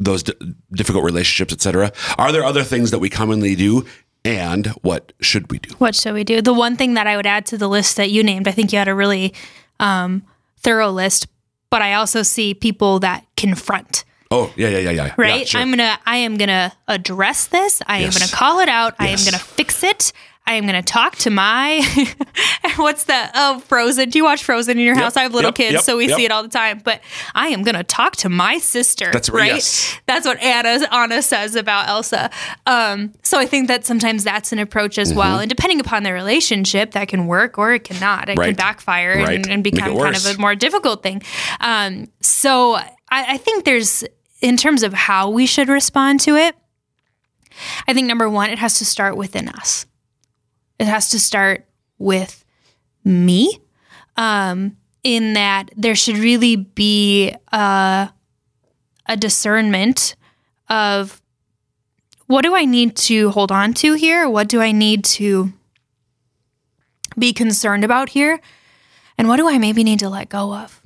those 0.00 0.24
d- 0.24 0.34
difficult 0.72 1.04
relationships, 1.04 1.52
etc. 1.52 1.92
Are 2.18 2.32
there 2.32 2.44
other 2.44 2.64
things 2.64 2.90
that 2.90 2.98
we 2.98 3.08
commonly 3.08 3.54
do, 3.54 3.86
and 4.24 4.66
what 4.82 5.12
should 5.20 5.50
we 5.50 5.58
do? 5.58 5.74
What 5.78 5.94
should 5.94 6.14
we 6.14 6.24
do? 6.24 6.40
The 6.40 6.54
one 6.54 6.76
thing 6.76 6.94
that 6.94 7.06
I 7.06 7.16
would 7.16 7.26
add 7.26 7.46
to 7.46 7.58
the 7.58 7.68
list 7.68 7.96
that 7.96 8.10
you 8.10 8.22
named, 8.22 8.48
I 8.48 8.52
think 8.52 8.72
you 8.72 8.78
had 8.78 8.88
a 8.88 8.94
really 8.94 9.34
um, 9.80 10.22
thorough 10.58 10.90
list, 10.90 11.26
but 11.70 11.82
I 11.82 11.94
also 11.94 12.22
see 12.22 12.54
people 12.54 13.00
that 13.00 13.26
confront. 13.36 14.04
Oh, 14.30 14.52
yeah, 14.56 14.68
yeah, 14.68 14.78
yeah, 14.78 14.90
yeah. 14.90 15.14
right 15.16 15.40
Yeah, 15.40 15.44
sure. 15.44 15.60
i'm 15.60 15.70
gonna 15.70 15.96
i 16.06 16.16
am 16.16 16.36
gonna 16.36 16.72
address 16.88 17.46
this 17.46 17.80
i 17.86 17.98
Yes. 18.00 18.14
am 18.16 18.18
gonna 18.20 18.32
call 18.32 18.58
it 18.58 18.68
out 18.68 18.94
i 18.98 19.06
am 19.08 19.18
gonna 19.24 19.38
fix 19.38 19.84
it 19.84 20.12
i 20.46 20.54
am 20.54 20.66
gonna 20.66 20.82
talk 20.82 21.16
to 21.16 21.30
my 21.30 21.80
what's 22.76 23.04
that 23.04 23.32
oh 23.34 23.60
frozen. 23.60 24.10
Do 24.10 24.18
you 24.18 24.24
watch 24.24 24.42
frozen 24.44 24.78
in 24.78 24.84
your 24.84 24.94
house? 24.96 25.16
I 25.16 25.22
have 25.22 25.32
little 25.34 25.48
yep, 25.48 25.54
kids 25.54 25.72
yep, 25.74 25.82
so 25.82 25.96
we 25.96 26.08
see 26.08 26.24
it 26.24 26.30
all 26.32 26.42
the 26.42 26.48
time. 26.48 26.80
But 26.84 27.00
i 27.34 27.48
am 27.48 27.62
gonna 27.62 27.84
talk 27.84 28.16
to 28.16 28.28
my 28.28 28.58
sister 28.58 29.10
That's 29.12 29.30
right, 29.30 29.52
yes. 29.54 29.96
that's 30.06 30.26
what 30.26 30.40
anna 30.42 30.86
anna 30.92 31.22
says 31.22 31.54
about 31.56 31.88
elsa. 31.88 32.30
Um, 32.66 33.12
so 33.22 33.38
i 33.38 33.46
think 33.46 33.68
that 33.68 33.84
sometimes 33.84 34.24
that's 34.24 34.52
an 34.52 34.58
approach 34.58 34.98
as 34.98 35.14
well. 35.14 35.38
And 35.40 35.48
depending 35.48 35.80
upon 35.80 36.02
the 36.02 36.12
relationship 36.12 36.92
that 36.92 37.08
can 37.08 37.26
work 37.26 37.58
or 37.58 37.72
it 37.74 37.84
cannot. 37.84 38.28
It 38.28 38.32
Mm-hmm. 38.34 38.40
Right. 38.40 38.46
can 38.48 38.56
backfire 38.56 39.16
Right. 39.18 39.36
and, 39.36 39.48
and 39.48 39.64
become 39.64 39.96
kind 39.96 40.16
of 40.16 40.26
a 40.26 40.38
more 40.40 40.54
difficult 40.54 41.02
thing. 41.02 41.22
Um, 41.60 42.08
so 42.20 42.74
I, 42.74 42.88
I 43.10 43.36
think 43.38 43.64
there's, 43.64 44.04
in 44.40 44.56
terms 44.56 44.82
of 44.82 44.92
how 44.92 45.30
we 45.30 45.46
should 45.46 45.68
respond 45.68 46.20
to 46.20 46.34
it, 46.36 46.56
I 47.86 47.94
think 47.94 48.08
number 48.08 48.28
one, 48.28 48.50
it 48.50 48.58
has 48.58 48.78
to 48.78 48.84
start 48.84 49.16
within 49.16 49.48
us. 49.48 49.86
It 50.78 50.86
has 50.86 51.10
to 51.10 51.20
start 51.20 51.66
with 51.98 52.44
me. 53.04 53.60
Um, 54.16 54.76
in 55.04 55.34
that 55.34 55.70
there 55.76 55.94
should 55.94 56.16
really 56.16 56.56
be 56.56 57.32
a, 57.52 58.10
a 59.06 59.16
discernment 59.16 60.16
of 60.68 61.20
what 62.26 62.42
do 62.42 62.56
I 62.56 62.64
need 62.64 62.96
to 62.96 63.30
hold 63.30 63.52
on 63.52 63.74
to 63.74 63.92
here? 63.92 64.28
What 64.28 64.48
do 64.48 64.62
I 64.62 64.72
need 64.72 65.04
to 65.04 65.52
be 67.18 67.34
concerned 67.34 67.84
about 67.84 68.08
here? 68.08 68.40
And 69.18 69.28
what 69.28 69.36
do 69.36 69.46
I 69.46 69.58
maybe 69.58 69.84
need 69.84 69.98
to 70.00 70.08
let 70.08 70.30
go 70.30 70.54
of? 70.54 70.80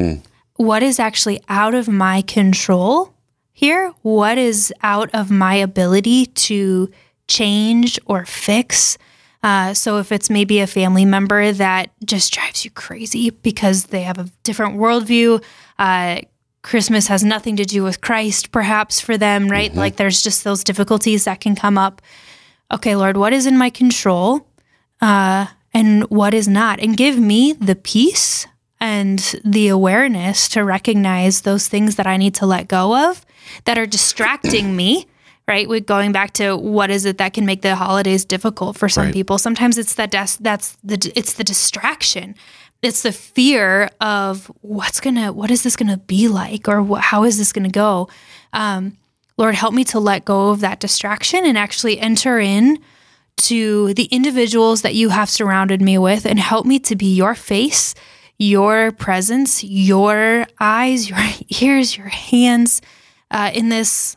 What 0.56 0.82
is 0.82 0.98
actually 0.98 1.40
out 1.48 1.74
of 1.74 1.88
my 1.88 2.22
control 2.22 3.14
here? 3.52 3.94
What 4.02 4.36
is 4.36 4.74
out 4.82 5.10
of 5.14 5.30
my 5.30 5.54
ability 5.54 6.26
to 6.26 6.90
change 7.28 8.00
or 8.04 8.26
fix? 8.26 8.98
Uh, 9.42 9.72
so 9.72 9.98
if 9.98 10.10
it's 10.10 10.28
maybe 10.30 10.60
a 10.60 10.66
family 10.66 11.04
member 11.04 11.52
that 11.52 11.90
just 12.04 12.32
drives 12.32 12.64
you 12.64 12.70
crazy 12.70 13.30
because 13.30 13.84
they 13.84 14.02
have 14.02 14.18
a 14.18 14.28
different 14.42 14.76
worldview, 14.76 15.42
uh, 15.78 16.20
Christmas 16.62 17.06
has 17.06 17.24
nothing 17.24 17.56
to 17.56 17.64
do 17.64 17.84
with 17.84 18.00
Christ, 18.00 18.50
perhaps 18.50 19.00
for 19.00 19.16
them, 19.16 19.48
right? 19.48 19.72
Like 19.74 19.96
there's 19.96 20.22
just 20.22 20.42
those 20.44 20.64
difficulties 20.64 21.24
that 21.24 21.40
can 21.40 21.54
come 21.54 21.78
up. 21.78 22.02
Okay, 22.70 22.96
Lord, 22.96 23.16
what 23.16 23.32
is 23.32 23.46
in 23.46 23.56
my 23.56 23.70
control 23.70 24.46
uh, 25.00 25.46
and 25.72 26.02
what 26.10 26.34
is 26.34 26.48
not? 26.48 26.80
And 26.80 26.96
give 26.96 27.18
me 27.18 27.52
the 27.52 27.76
peace 27.76 28.46
and 28.80 29.18
the 29.44 29.68
awareness 29.68 30.48
to 30.50 30.64
recognize 30.64 31.42
those 31.42 31.68
things 31.68 31.96
that 31.96 32.06
I 32.06 32.16
need 32.16 32.34
to 32.36 32.46
let 32.46 32.68
go 32.68 33.08
of 33.08 33.24
that 33.64 33.78
are 33.78 33.86
distracting 33.86 34.76
me 34.76 35.06
right? 35.48 35.68
We're 35.68 35.80
going 35.80 36.12
back 36.12 36.34
to 36.34 36.56
what 36.56 36.90
is 36.90 37.04
it 37.06 37.18
that 37.18 37.32
can 37.32 37.46
make 37.46 37.62
the 37.62 37.74
holidays 37.74 38.24
difficult 38.24 38.76
for 38.76 38.88
some 38.88 39.06
Right. 39.06 39.14
people. 39.14 39.38
Sometimes 39.38 39.78
it's 39.78 39.94
that 39.94 40.10
des- 40.10 40.38
that's 40.40 40.76
the 40.84 41.10
it's 41.16 41.32
the 41.32 41.44
distraction. 41.44 42.34
It's 42.82 43.02
the 43.02 43.10
fear 43.12 43.90
of 44.00 44.50
what's 44.60 45.00
gonna 45.00 45.32
what 45.32 45.50
is 45.50 45.62
this 45.62 45.74
gonna 45.74 45.96
be 45.96 46.28
like 46.28 46.68
or 46.68 46.84
wh- 46.84 47.00
how 47.02 47.24
is 47.24 47.38
this 47.38 47.52
gonna 47.52 47.70
go. 47.70 48.08
Um, 48.52 48.98
Lord, 49.38 49.54
help 49.54 49.72
me 49.74 49.84
to 49.84 49.98
let 50.00 50.24
go 50.24 50.50
of 50.50 50.60
that 50.60 50.78
distraction 50.80 51.44
and 51.44 51.56
actually 51.58 51.98
enter 51.98 52.38
in 52.38 52.78
to 53.38 53.94
the 53.94 54.04
individuals 54.04 54.82
that 54.82 54.94
you 54.96 55.08
have 55.10 55.30
surrounded 55.30 55.80
me 55.80 55.96
with 55.96 56.26
and 56.26 56.38
help 56.40 56.66
me 56.66 56.78
to 56.80 56.96
be 56.96 57.14
your 57.14 57.34
face, 57.36 57.94
your 58.36 58.90
presence, 58.92 59.62
your 59.64 60.44
eyes, 60.60 61.08
your 61.08 61.18
ears, 61.62 61.96
your 61.96 62.08
hands 62.08 62.82
uh, 63.30 63.50
in 63.54 63.68
this 63.68 64.16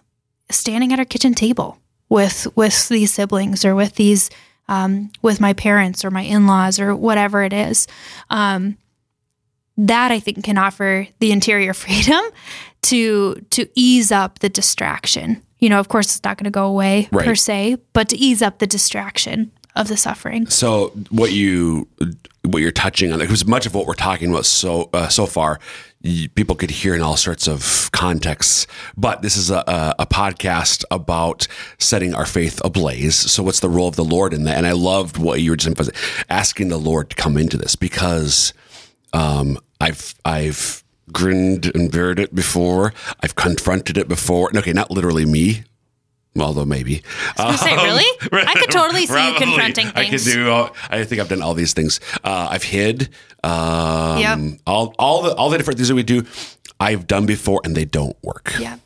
standing 0.56 0.94
at 0.94 1.00
our 1.00 1.06
kitchen 1.06 1.34
table 1.34 1.78
with 2.10 2.48
with 2.56 2.90
these 2.90 3.14
siblings 3.14 3.66
or 3.66 3.76
with 3.76 3.96
these 3.96 4.30
um, 4.68 5.12
with 5.22 5.40
my 5.40 5.54
parents 5.54 6.06
or 6.06 6.12
my 6.12 6.22
in-laws 6.22 6.80
or 6.80 6.96
whatever 6.96 7.44
it 7.44 7.54
is. 7.54 7.88
Um, 8.30 8.78
that 9.78 10.12
i 10.12 10.20
think 10.20 10.44
can 10.44 10.58
offer 10.58 11.08
the 11.20 11.32
interior 11.32 11.74
freedom 11.86 12.22
to 12.82 13.36
to 13.50 13.68
ease 13.76 14.12
up 14.12 14.40
the 14.40 14.50
distraction. 14.50 15.42
You 15.60 15.70
know 15.70 15.80
of 15.80 15.88
course 15.88 16.08
it's 16.08 16.24
not 16.24 16.38
going 16.38 16.46
to 16.46 16.52
go 16.52 16.68
away 16.68 17.08
per 17.12 17.36
se 17.36 17.78
but 17.94 18.10
to 18.10 18.18
ease 18.18 18.42
up 18.42 18.60
the 18.60 18.68
distraction 18.68 19.52
of 19.76 19.88
the 19.88 19.98
suffering. 19.98 20.48
So 20.48 20.90
what 21.10 21.32
you 21.32 21.88
what 22.44 22.62
you're 22.62 22.72
touching 22.72 23.12
on, 23.12 23.20
because 23.20 23.46
much 23.46 23.66
of 23.66 23.74
what 23.74 23.86
we're 23.86 23.94
talking 23.94 24.30
about 24.30 24.46
so 24.46 24.90
uh, 24.94 25.08
so 25.08 25.26
far, 25.26 25.60
people 26.04 26.56
could 26.56 26.72
hear 26.72 26.96
in 26.96 27.02
all 27.02 27.18
sorts 27.18 27.48
of 27.48 27.90
contexts. 27.92 28.68
But 28.98 29.22
this 29.22 29.38
is 29.38 29.50
a, 29.50 29.64
a, 29.68 29.96
a 30.00 30.06
podcast 30.06 30.84
about 30.92 31.48
setting 31.78 32.14
our 32.14 32.26
faith 32.26 32.62
ablaze. 32.64 33.16
So 33.16 33.44
what's 33.44 33.60
the 33.60 33.70
role 33.70 33.88
of 33.88 33.96
the 33.96 34.04
Lord 34.04 34.34
in 34.34 34.44
that? 34.46 34.58
And 34.58 34.68
I 34.68 34.72
loved 34.72 35.18
what 35.18 35.42
you 35.42 35.52
were 35.52 35.58
just 35.58 35.68
emphasizing, 35.68 36.26
asking 36.30 36.70
the 36.70 36.78
Lord 36.78 37.10
to 37.12 37.16
come 37.16 37.38
into 37.38 37.58
this 37.58 37.76
because 37.76 38.54
um, 39.14 39.60
I've 39.80 40.16
I've 40.26 40.84
grinned 41.12 41.74
and 41.76 41.92
bared 41.92 42.20
it 42.20 42.34
before. 42.34 42.94
I've 43.22 43.36
confronted 43.36 43.98
it 43.98 44.08
before. 44.08 44.52
Okay, 44.56 44.74
not 44.74 44.92
literally 44.92 45.26
me. 45.26 45.64
Although 46.40 46.66
maybe. 46.66 47.04
I 47.38 47.48
was 47.52 47.60
gonna 47.62 47.72
say, 47.72 47.76
really? 47.76 48.06
I 48.48 48.54
could 48.56 48.72
totally 48.72 49.06
see 49.06 49.28
you 49.34 49.38
confronting 49.38 49.88
I 49.88 50.06
could 50.06 50.22
things. 50.22 50.26
do. 50.26 50.50
All, 50.50 50.74
I 50.90 51.04
think 51.04 51.20
I've 51.20 51.28
done 51.30 51.42
all 51.42 51.54
these 51.54 51.74
things. 51.74 52.00
Uh, 52.24 52.48
I've 52.52 52.64
hid. 52.64 53.10
Um, 53.44 54.18
Yep. 54.20 54.40
All 54.66 54.94
all 54.98 55.24
the 55.24 55.36
all 55.36 55.50
the 55.50 55.58
different 55.58 55.78
things 55.78 55.90
that 55.90 55.96
we 55.96 56.04
do. 56.04 56.24
I've 56.80 57.06
done 57.06 57.26
before, 57.26 57.62
and 57.64 57.76
they 57.76 57.86
don't 57.86 58.16
work. 58.24 58.54
yeah 58.60 58.78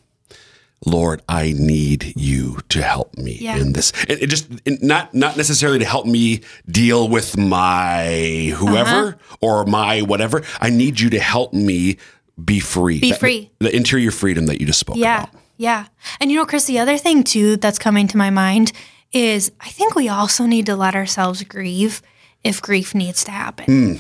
Lord, 0.88 1.22
I 1.28 1.54
need 1.58 2.14
you 2.16 2.60
to 2.70 2.82
help 2.84 3.18
me 3.18 3.38
Yeah. 3.42 3.58
in 3.58 3.74
this. 3.74 3.92
It, 4.08 4.24
it 4.24 4.28
just 4.28 4.48
it, 4.66 4.84
not 4.84 5.14
not 5.14 5.36
necessarily 5.38 5.80
to 5.80 5.86
help 5.86 6.06
me 6.06 6.42
deal 6.70 7.08
with 7.08 7.38
my 7.38 8.54
whoever 8.56 9.08
Uh-huh. 9.08 9.36
or 9.42 9.66
my 9.66 10.02
whatever. 10.02 10.44
I 10.62 10.70
need 10.70 11.00
you 11.00 11.10
to 11.12 11.20
help 11.20 11.54
me 11.54 11.98
be 12.44 12.60
free. 12.60 13.00
Be 13.00 13.12
That- 13.12 13.20
free. 13.20 13.50
The, 13.60 13.74
interior 13.76 14.12
freedom 14.12 14.46
that 14.48 14.60
you 14.60 14.68
just 14.68 14.80
spoke 14.80 14.98
Yeah. 14.98 15.24
about. 15.24 15.30
Yeah. 15.58 15.86
And 16.20 16.32
you 16.32 16.38
know, 16.38 16.46
Chris, 16.46 16.66
the 16.66 16.80
other 16.80 16.98
thing 16.98 17.24
too 17.24 17.58
that's 17.58 17.80
coming 17.80 18.08
to 18.08 18.18
my 18.18 18.30
mind 18.30 18.72
is 19.12 19.52
I 19.62 19.70
think 19.70 19.96
we 19.96 20.10
also 20.10 20.46
need 20.46 20.66
to 20.66 20.76
let 20.76 20.96
ourselves 20.96 21.44
grieve 21.44 22.02
if 22.44 22.62
grief 22.62 22.94
needs 22.94 23.24
to 23.24 23.32
happen. 23.32 24.00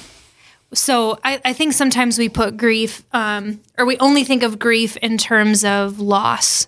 So 0.73 1.17
I, 1.23 1.39
I 1.45 1.53
think 1.53 1.73
sometimes 1.73 2.17
we 2.17 2.27
put 2.27 2.57
grief, 2.57 3.03
um, 3.13 3.61
or 3.77 3.85
we 3.85 3.97
only 3.99 4.23
think 4.23 4.43
of 4.43 4.59
grief 4.59 4.97
in 4.97 5.17
terms 5.17 5.63
of 5.63 5.99
loss, 5.99 6.67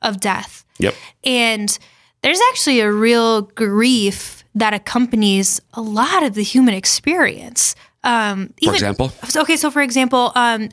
of 0.00 0.20
death. 0.20 0.64
Yep. 0.78 0.94
And 1.24 1.78
there's 2.22 2.40
actually 2.50 2.80
a 2.80 2.92
real 2.92 3.42
grief 3.42 4.44
that 4.54 4.74
accompanies 4.74 5.60
a 5.74 5.80
lot 5.80 6.22
of 6.22 6.34
the 6.34 6.42
human 6.42 6.74
experience. 6.74 7.74
Um, 8.04 8.54
For 8.62 8.72
example, 8.72 9.12
okay, 9.36 9.56
so 9.56 9.70
for 9.70 9.82
example, 9.82 10.32
um, 10.34 10.68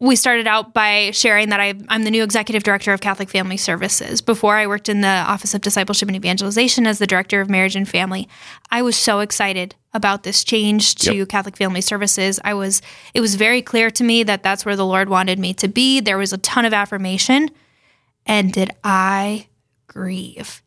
we 0.00 0.14
started 0.14 0.46
out 0.46 0.74
by 0.74 1.10
sharing 1.10 1.48
that 1.48 1.60
I, 1.60 1.74
I'm 1.88 2.04
the 2.04 2.10
new 2.10 2.22
executive 2.22 2.62
director 2.62 2.92
of 2.92 3.00
Catholic 3.00 3.28
Family 3.28 3.56
Services. 3.56 4.20
Before 4.20 4.54
I 4.54 4.66
worked 4.66 4.88
in 4.88 5.00
the 5.00 5.08
Office 5.08 5.54
of 5.54 5.60
Discipleship 5.60 6.08
and 6.08 6.14
Evangelization 6.16 6.86
as 6.86 6.98
the 6.98 7.06
director 7.06 7.40
of 7.40 7.50
marriage 7.50 7.74
and 7.74 7.88
family. 7.88 8.28
I 8.70 8.82
was 8.82 8.96
so 8.96 9.20
excited 9.20 9.74
about 9.92 10.22
this 10.22 10.44
change 10.44 10.94
to 10.96 11.14
Yep. 11.14 11.28
Catholic 11.28 11.56
Family 11.56 11.80
Services. 11.80 12.38
I 12.44 12.54
was 12.54 12.80
it 13.14 13.20
was 13.20 13.34
very 13.34 13.62
clear 13.62 13.90
to 13.90 14.04
me 14.04 14.22
that 14.22 14.42
that's 14.42 14.64
where 14.64 14.76
the 14.76 14.86
Lord 14.86 15.08
wanted 15.08 15.38
me 15.38 15.52
to 15.54 15.66
be. 15.68 16.00
There 16.00 16.18
was 16.18 16.32
a 16.32 16.38
ton 16.38 16.64
of 16.64 16.72
affirmation, 16.72 17.50
and 18.24 18.52
did 18.52 18.70
I 18.84 19.48
grieve? 19.88 20.62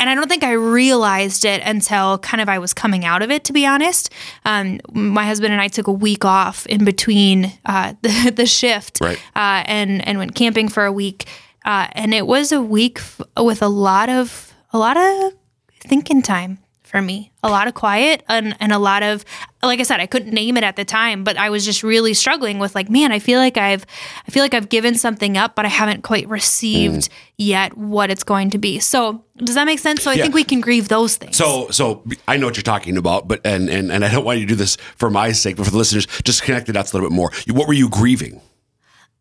And 0.00 0.10
I 0.10 0.14
don't 0.16 0.28
think 0.28 0.42
I 0.42 0.52
realized 0.52 1.44
it 1.44 1.62
until 1.64 2.18
kind 2.18 2.40
of 2.40 2.48
I 2.48 2.58
was 2.58 2.72
coming 2.74 3.04
out 3.04 3.22
of 3.22 3.30
it, 3.30 3.44
to 3.44 3.52
be 3.52 3.64
honest. 3.66 4.10
Um, 4.44 4.80
my 4.92 5.24
husband 5.26 5.52
and 5.52 5.60
I 5.60 5.68
took 5.68 5.86
a 5.86 5.92
week 5.92 6.24
off 6.24 6.66
in 6.66 6.84
between 6.84 7.52
uh, 7.66 7.92
the, 8.02 8.32
the 8.34 8.46
shift 8.46 8.98
Right. 9.00 9.18
uh, 9.36 9.62
and, 9.66 10.04
and 10.08 10.18
went 10.18 10.34
camping 10.34 10.68
for 10.68 10.84
a 10.84 10.90
week. 10.92 11.26
Uh, 11.64 11.86
and 11.92 12.12
it 12.14 12.26
was 12.26 12.50
a 12.50 12.60
week 12.62 12.98
f- 12.98 13.20
with 13.36 13.62
a 13.62 13.68
lot 13.68 14.08
of 14.08 14.52
a 14.72 14.78
lot 14.78 14.96
of 14.96 15.32
thinking 15.80 16.22
time 16.22 16.58
for 16.90 17.00
me, 17.00 17.30
a 17.44 17.48
lot 17.48 17.68
of 17.68 17.74
quiet 17.74 18.24
and, 18.28 18.56
and 18.58 18.72
a 18.72 18.78
lot 18.78 19.04
of, 19.04 19.24
like 19.62 19.78
I 19.78 19.84
said, 19.84 20.00
I 20.00 20.06
couldn't 20.06 20.32
name 20.32 20.56
it 20.56 20.64
at 20.64 20.74
the 20.74 20.84
time, 20.84 21.22
but 21.22 21.36
I 21.36 21.48
was 21.48 21.64
just 21.64 21.84
really 21.84 22.14
struggling 22.14 22.58
with 22.58 22.74
like, 22.74 22.90
man, 22.90 23.12
I 23.12 23.20
feel 23.20 23.38
like 23.38 23.56
I've, 23.56 23.86
I 24.26 24.30
feel 24.32 24.42
like 24.42 24.54
I've 24.54 24.68
given 24.68 24.96
something 24.96 25.36
up, 25.36 25.54
but 25.54 25.64
I 25.64 25.68
haven't 25.68 26.02
quite 26.02 26.28
received 26.28 27.08
yet 27.38 27.76
what 27.78 28.10
it's 28.10 28.24
going 28.24 28.50
to 28.50 28.58
be. 28.58 28.80
So 28.80 29.24
does 29.36 29.54
that 29.54 29.66
make 29.66 29.78
sense? 29.78 30.02
So 30.02 30.10
I 30.10 30.14
Yeah. 30.14 30.22
think 30.24 30.34
we 30.34 30.42
can 30.42 30.60
grieve 30.60 30.88
those 30.88 31.14
things. 31.16 31.36
So, 31.36 31.68
so 31.70 32.02
I 32.26 32.36
know 32.36 32.46
what 32.46 32.56
you're 32.56 32.62
talking 32.64 32.96
about, 32.96 33.28
but 33.28 33.40
and 33.46 33.70
and 33.70 33.92
and 33.92 34.04
I 34.04 34.10
don't 34.10 34.24
want 34.24 34.40
you 34.40 34.46
to 34.46 34.48
do 34.48 34.56
this 34.56 34.76
for 34.96 35.08
my 35.10 35.30
sake, 35.32 35.56
but 35.56 35.64
for 35.66 35.70
the 35.70 35.78
listeners, 35.78 36.06
just 36.24 36.42
connect 36.42 36.66
the 36.66 36.72
dots 36.72 36.92
a 36.92 36.96
little 36.96 37.08
bit 37.08 37.14
more. 37.14 37.30
What 37.48 37.68
were 37.68 37.72
you 37.74 37.88
grieving? 37.88 38.40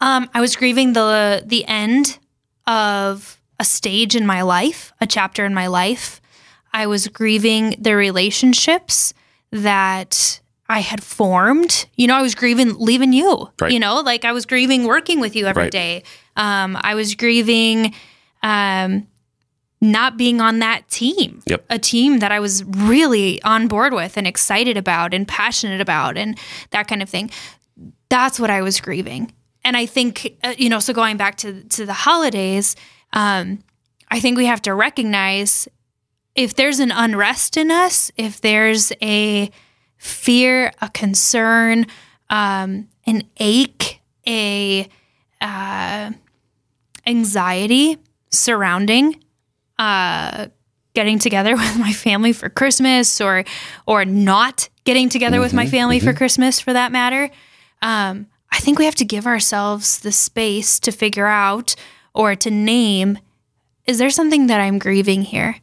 Um, 0.02 0.28
I 0.34 0.42
was 0.42 0.56
grieving 0.56 0.94
the 0.94 1.44
the 1.46 1.66
end 1.66 2.18
of 2.66 3.40
a 3.60 3.64
stage 3.66 4.16
in 4.16 4.26
my 4.26 4.42
life, 4.42 4.92
a 5.02 5.06
chapter 5.08 5.46
in 5.46 5.54
my 5.54 5.68
life. 5.68 6.19
I 6.74 6.88
was 6.88 7.08
grieving 7.08 7.76
the 7.80 7.96
relationships 7.96 9.14
that 9.52 10.40
I 10.68 10.80
had 10.82 11.02
formed. 11.04 11.88
You 11.96 12.08
know, 12.08 12.16
I 12.16 12.22
was 12.22 12.36
grieving 12.36 12.76
leaving 12.78 13.12
you. 13.14 13.50
Right. 13.60 13.72
You 13.72 13.80
know, 13.80 14.02
like 14.02 14.24
I 14.26 14.32
was 14.32 14.46
grieving 14.46 14.84
working 14.86 15.20
with 15.20 15.36
you 15.36 15.48
every 15.48 15.64
Right. 15.64 15.72
day. 15.72 16.04
Um, 16.36 16.78
I 16.80 16.94
was 16.96 17.16
grieving 17.16 17.94
um, 18.44 19.08
not 19.82 20.16
being 20.18 20.42
on 20.42 20.60
that 20.60 20.88
team. 20.90 21.42
Yep. 21.48 21.66
A 21.70 21.80
team 21.80 22.20
that 22.20 22.32
I 22.32 22.40
was 22.40 22.64
really 22.64 23.42
on 23.44 23.68
board 23.68 23.94
with 23.94 24.16
and 24.18 24.28
excited 24.28 24.78
about 24.78 25.14
and 25.14 25.28
passionate 25.28 25.82
about 25.82 26.18
and 26.18 26.38
that 26.72 26.88
kind 26.88 27.02
of 27.02 27.10
thing. 27.10 27.32
That's 28.10 28.40
what 28.40 28.50
I 28.50 28.62
was 28.62 28.80
grieving. 28.80 29.34
And 29.64 29.76
I 29.76 29.86
think, 29.86 30.38
uh, 30.44 30.54
you 30.58 30.70
know, 30.70 30.80
so 30.80 30.94
going 30.94 31.18
back 31.18 31.36
to, 31.38 31.64
to 31.64 31.86
the 31.86 31.94
holidays, 31.94 32.76
um, 33.14 33.60
I 34.10 34.20
think 34.20 34.38
we 34.38 34.46
have 34.46 34.62
to 34.64 34.74
recognize 34.74 35.68
if 36.39 36.53
there's 36.53 36.79
an 36.79 36.89
unrest 36.89 37.58
in 37.58 37.69
us, 37.69 38.13
if 38.15 38.39
there's 38.39 38.93
a 39.01 39.51
fear, 39.98 40.72
a 40.81 40.88
concern, 40.88 41.86
um, 42.29 42.88
an 43.05 43.24
ache, 43.41 44.00
a 44.25 44.88
uh, 45.41 46.12
anxiety 47.05 47.98
surrounding 48.29 49.22
uh, 49.79 50.48
getting 50.93 51.19
together 51.19 51.55
with 51.58 51.77
my 51.77 51.91
family 51.91 52.31
for 52.31 52.48
Christmas 52.48 53.19
or 53.19 53.43
or 53.86 54.05
not 54.05 54.69
getting 54.86 55.10
together 55.10 55.41
with 55.41 55.53
my 55.53 55.65
family 55.67 56.00
for 56.00 56.13
Christmas 56.13 56.62
for 56.62 56.72
that 56.72 56.93
matter. 56.93 57.29
Um, 57.81 58.27
I 58.50 58.60
think 58.60 58.79
we 58.79 58.86
have 58.86 58.96
to 58.96 59.05
give 59.05 59.27
ourselves 59.27 60.00
the 60.00 60.13
space 60.13 60.79
to 60.79 60.93
figure 60.93 61.27
out 61.27 61.75
or 62.13 62.34
to 62.36 62.50
name 62.50 63.19
is 63.86 63.98
there 63.98 64.12
something 64.12 64.48
that 64.48 64.62
I'm 64.62 64.77
grieving 64.77 65.24
here? 65.24 65.55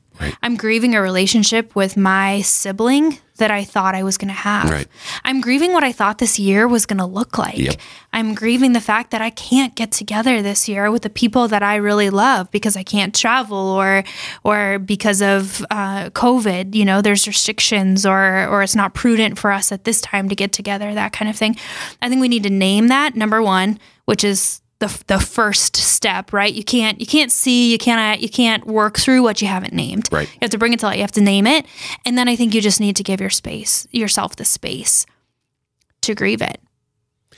I'm 0.42 0.56
grieving 0.56 0.94
a 0.94 1.02
relationship 1.02 1.74
with 1.74 1.96
my 1.96 2.40
sibling 2.42 3.18
that 3.36 3.50
I 3.50 3.64
thought 3.64 3.94
I 3.94 4.02
was 4.02 4.16
going 4.16 4.28
to 4.28 4.34
have. 4.34 4.70
Right. 4.70 4.88
I'm 5.24 5.40
grieving 5.40 5.72
what 5.72 5.84
I 5.84 5.92
thought 5.92 6.18
this 6.18 6.38
year 6.38 6.66
was 6.66 6.86
going 6.86 6.98
to 6.98 7.04
look 7.06 7.36
like. 7.36 7.58
Yep. 7.58 7.76
I'm 8.12 8.34
grieving 8.34 8.72
the 8.72 8.80
fact 8.80 9.10
that 9.10 9.20
I 9.20 9.30
can't 9.30 9.74
get 9.74 9.92
together 9.92 10.40
this 10.40 10.68
year 10.68 10.90
with 10.90 11.02
the 11.02 11.10
people 11.10 11.48
that 11.48 11.62
I 11.62 11.76
really 11.76 12.10
love 12.10 12.50
because 12.50 12.76
I 12.76 12.82
can't 12.82 13.14
travel 13.14 13.58
or 13.58 14.04
or 14.42 14.78
because 14.78 15.20
of 15.20 15.64
uh, 15.70 16.10
COVID. 16.10 16.74
You 16.74 16.84
know, 16.84 17.02
there's 17.02 17.26
restrictions 17.26 18.06
or 18.06 18.46
or 18.48 18.62
it's 18.62 18.76
not 18.76 18.94
prudent 18.94 19.38
for 19.38 19.52
us 19.52 19.70
at 19.70 19.84
this 19.84 20.00
time 20.00 20.28
to 20.28 20.34
get 20.34 20.52
together. 20.52 20.94
That 20.94 21.12
kind 21.12 21.28
of 21.28 21.36
thing. 21.36 21.56
I 22.00 22.08
think 22.08 22.20
we 22.20 22.28
need 22.28 22.44
to 22.44 22.50
name 22.50 22.88
that 22.88 23.16
number 23.16 23.42
one, 23.42 23.78
which 24.06 24.24
is 24.24 24.62
the, 24.78 25.02
the 25.06 25.18
first 25.18 25.76
step, 25.76 26.32
right? 26.32 26.52
You 26.52 26.64
can't 26.64 27.00
you 27.00 27.06
can't 27.06 27.32
see, 27.32 27.72
you 27.72 27.78
can't 27.78 28.20
you 28.20 28.28
can't 28.28 28.66
work 28.66 28.98
through 28.98 29.22
what 29.22 29.40
you 29.40 29.48
haven't 29.48 29.72
named. 29.72 30.08
Right. 30.12 30.28
You 30.28 30.38
have 30.42 30.50
to 30.50 30.58
bring 30.58 30.72
it 30.72 30.80
to 30.80 30.86
light. 30.86 30.96
You 30.96 31.02
have 31.02 31.12
to 31.12 31.22
name 31.22 31.46
it, 31.46 31.66
and 32.04 32.16
then 32.18 32.28
I 32.28 32.36
think 32.36 32.54
you 32.54 32.60
just 32.60 32.80
need 32.80 32.96
to 32.96 33.02
give 33.02 33.20
your 33.20 33.30
space 33.30 33.86
yourself 33.90 34.36
the 34.36 34.44
space 34.44 35.06
to 36.02 36.14
grieve 36.14 36.42
it 36.42 36.60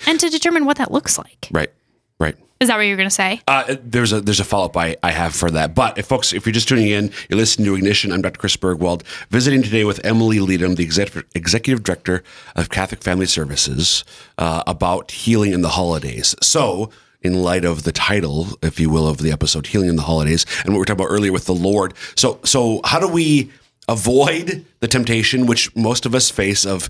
and 0.07 0.19
to 0.21 0.29
determine 0.29 0.65
what 0.65 0.79
that 0.79 0.91
looks 0.91 1.19
like. 1.19 1.49
Right. 1.51 1.73
Right. 2.19 2.37
Is 2.61 2.67
that 2.67 2.77
what 2.77 2.83
you're 2.83 2.97
going 2.97 3.09
to 3.09 3.15
say? 3.15 3.41
Uh, 3.47 3.77
there's 3.81 4.13
a 4.13 4.21
there's 4.21 4.41
a 4.41 4.45
follow 4.45 4.67
up 4.67 4.77
I, 4.77 4.97
I 5.05 5.13
have 5.13 5.33
for 5.35 5.49
that. 5.53 5.77
But 5.77 5.97
if 5.97 6.07
folks, 6.07 6.33
if 6.33 6.45
you're 6.45 6.53
just 6.53 6.67
tuning 6.67 6.89
in, 6.89 7.13
you're 7.29 7.37
listening 7.37 7.67
to 7.67 7.77
Ignition. 7.77 8.11
I'm 8.11 8.23
Dr. 8.23 8.39
Chris 8.39 8.57
Burgwald, 8.57 9.05
visiting 9.31 9.63
today 9.63 9.85
with 9.85 10.05
Emily 10.05 10.41
Leadham, 10.41 10.75
the 10.75 10.83
executive 10.83 11.25
executive 11.37 11.85
director 11.85 12.25
of 12.57 12.69
Catholic 12.71 13.01
Family 13.01 13.27
Services, 13.27 14.05
uh, 14.39 14.65
about 14.67 15.13
healing 15.13 15.53
in 15.53 15.63
the 15.63 15.71
holidays. 15.71 16.35
So. 16.43 16.91
In 17.21 17.43
light 17.43 17.65
of 17.65 17.83
the 17.83 17.93
title, 17.93 18.49
if 18.63 18.79
you 18.79 18.91
will, 18.91 19.09
of 19.09 19.19
the 19.19 19.33
episode, 19.33 19.67
"Healing 19.67 19.89
in 19.89 19.97
the 19.97 20.03
Holidays," 20.03 20.47
and 20.65 20.69
what 20.69 20.75
we 20.75 20.79
were 20.79 20.85
talking 20.85 21.05
about 21.05 21.13
earlier 21.13 21.33
with 21.33 21.47
the 21.47 21.55
Lord. 21.55 21.95
So, 22.15 22.39
so 22.45 22.81
how 22.85 23.01
do 23.01 23.09
we 23.09 23.51
avoid 23.89 24.65
the 24.81 24.87
temptation 24.87 25.47
which 25.47 25.75
most 25.75 26.07
of 26.07 26.15
us 26.15 26.31
face 26.31 26.65
of 26.65 26.89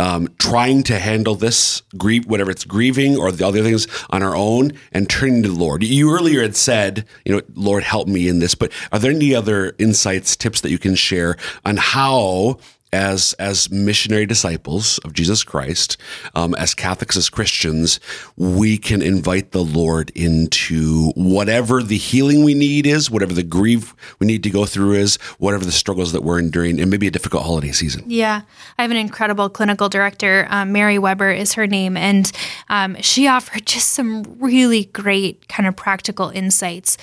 um, 0.00 0.28
trying 0.38 0.82
to 0.84 0.98
handle 0.98 1.34
this 1.34 1.82
grief, 1.96 2.26
whatever 2.26 2.50
it's 2.50 2.64
grieving 2.64 3.16
or 3.16 3.30
the 3.30 3.46
other 3.46 3.62
things 3.62 3.86
on 4.10 4.22
our 4.22 4.34
own, 4.34 4.72
and 4.92 5.08
turning 5.08 5.42
to 5.44 5.48
the 5.48 5.54
Lord. 5.54 5.84
You 5.84 6.12
earlier 6.12 6.42
had 6.42 6.56
said, 6.56 7.06
you 7.24 7.34
know, 7.34 7.42
Lord, 7.54 7.84
help 7.84 8.08
me 8.08 8.28
in 8.28 8.40
this. 8.40 8.54
But 8.54 8.72
are 8.90 8.98
there 8.98 9.12
any 9.12 9.34
other 9.34 9.74
insights, 9.78 10.36
tips 10.36 10.60
that 10.62 10.70
you 10.70 10.78
can 10.78 10.94
share 10.94 11.36
on 11.64 11.76
how? 11.76 12.58
As, 12.94 13.32
as 13.40 13.72
missionary 13.72 14.24
disciples 14.24 14.98
of 14.98 15.14
Jesus 15.14 15.42
Christ, 15.42 15.96
um, 16.36 16.54
as 16.54 16.76
Catholics, 16.76 17.16
as 17.16 17.28
Christians, 17.28 17.98
we 18.36 18.78
can 18.78 19.02
invite 19.02 19.50
the 19.50 19.64
Lord 19.64 20.10
into 20.14 21.10
whatever 21.16 21.82
the 21.82 21.96
healing 21.96 22.44
we 22.44 22.54
need 22.54 22.86
is, 22.86 23.10
whatever 23.10 23.32
the 23.32 23.42
grief 23.42 23.96
we 24.20 24.28
need 24.28 24.44
to 24.44 24.50
go 24.50 24.64
through 24.64 24.92
is, 24.92 25.16
whatever 25.38 25.64
the 25.64 25.72
struggles 25.72 26.12
that 26.12 26.22
we're 26.22 26.38
enduring, 26.38 26.78
and 26.80 26.88
maybe 26.88 27.08
a 27.08 27.10
difficult 27.10 27.42
holiday 27.42 27.72
season. 27.72 28.04
Yeah, 28.06 28.42
I 28.78 28.82
have 28.82 28.92
an 28.92 28.96
incredible 28.96 29.50
clinical 29.50 29.88
director. 29.88 30.46
Um, 30.48 30.70
Mary 30.70 31.00
Weber 31.00 31.32
is 31.32 31.54
her 31.54 31.66
name, 31.66 31.96
and 31.96 32.30
um, 32.68 32.96
she 33.00 33.26
offered 33.26 33.66
just 33.66 33.90
some 33.90 34.22
really 34.38 34.84
great 34.84 35.48
kind 35.48 35.66
of 35.66 35.74
practical 35.74 36.28
insights 36.28 36.96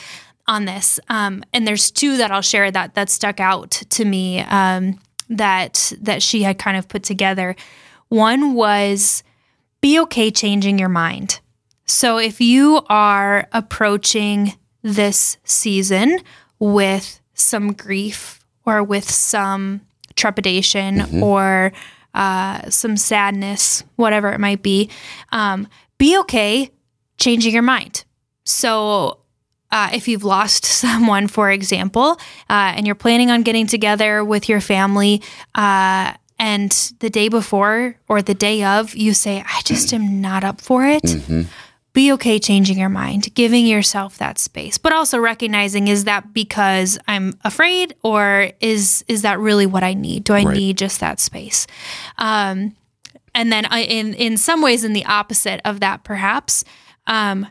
on 0.48 0.65
this. 0.65 1.00
Um, 1.10 1.43
and 1.53 1.67
there's 1.67 1.91
two 1.91 2.15
that 2.17 2.31
I'll 2.31 2.41
share 2.41 2.71
that 2.71 2.95
that 2.95 3.10
stuck 3.10 3.39
out 3.39 3.71
to 3.71 4.05
me 4.05 4.39
um, 4.39 5.00
that 5.31 5.93
that 6.01 6.21
she 6.21 6.43
had 6.43 6.59
kind 6.59 6.77
of 6.77 6.88
put 6.88 7.03
together. 7.03 7.55
One 8.09 8.53
was 8.53 9.24
be 9.79 10.00
okay 10.01 10.29
changing 10.29 10.77
your 10.77 10.89
mind. 10.89 11.39
So 11.85 12.17
if 12.17 12.39
you 12.39 12.81
are 12.89 13.48
approaching 13.51 14.53
this 14.83 15.37
season 15.44 16.20
with 16.59 17.20
some 17.33 17.74
grief 17.74 18.46
or 18.65 18.83
with 18.83 19.09
some 19.09 19.81
trepidation 20.15 21.22
or 21.24 21.72
uh, 22.13 22.70
some 22.70 22.98
sadness, 22.98 23.83
whatever 23.96 24.31
it 24.31 24.39
might 24.39 24.61
be, 24.61 24.89
um, 25.31 25.67
be 25.98 26.17
okay 26.20 26.70
changing 27.17 27.53
your 27.53 27.63
mind. 27.63 28.03
So, 28.46 29.21
uh, 29.72 29.90
if 29.94 30.07
you've 30.07 30.24
lost 30.24 30.66
someone, 30.84 31.27
for 31.27 31.50
example, 31.51 32.20
uh, 32.50 32.74
and 32.75 32.86
you're 32.86 32.96
planning 32.96 33.29
on 33.31 33.42
getting 33.44 33.68
together 33.68 34.24
with 34.25 34.50
your 34.50 34.62
family, 34.62 35.22
uh, 35.55 36.14
and 36.40 36.72
the 37.00 37.10
day 37.12 37.29
before 37.29 37.96
or 38.07 38.22
the 38.24 38.34
day 38.34 38.64
of, 38.64 38.96
you 38.96 39.14
say, 39.14 39.44
I 39.48 39.62
just 39.64 39.94
am 39.94 40.22
not 40.22 40.44
up 40.44 40.60
for 40.60 40.86
it. 40.88 41.03
Be 41.94 42.12
okay 42.14 42.40
changing 42.40 42.79
your 42.79 42.90
mind, 42.90 43.34
giving 43.36 43.68
yourself 43.68 44.18
that 44.18 44.40
space, 44.40 44.77
but 44.77 44.94
also 44.94 45.20
recognizing 45.20 45.90
is 45.90 46.05
that 46.05 46.34
because 46.34 46.98
I'm 47.05 47.38
afraid, 47.44 47.96
or 48.01 48.51
is 48.62 49.03
is 49.10 49.24
that 49.24 49.40
really 49.40 49.66
what 49.66 49.84
I 49.84 49.94
need? 49.94 50.24
Do 50.24 50.34
I 50.34 50.44
Right. 50.46 50.55
need 50.55 50.77
just 50.77 51.01
that 51.01 51.20
space? 51.20 51.68
Um, 52.18 52.77
and 53.36 53.51
then 53.51 53.66
I, 53.66 53.81
in 53.81 54.14
in 54.14 54.38
some 54.38 54.62
ways, 54.62 54.86
in 54.86 54.94
the 54.94 55.05
opposite 55.05 55.60
of 55.66 55.81
that, 55.81 56.05
perhaps 56.05 56.64
um, 57.07 57.46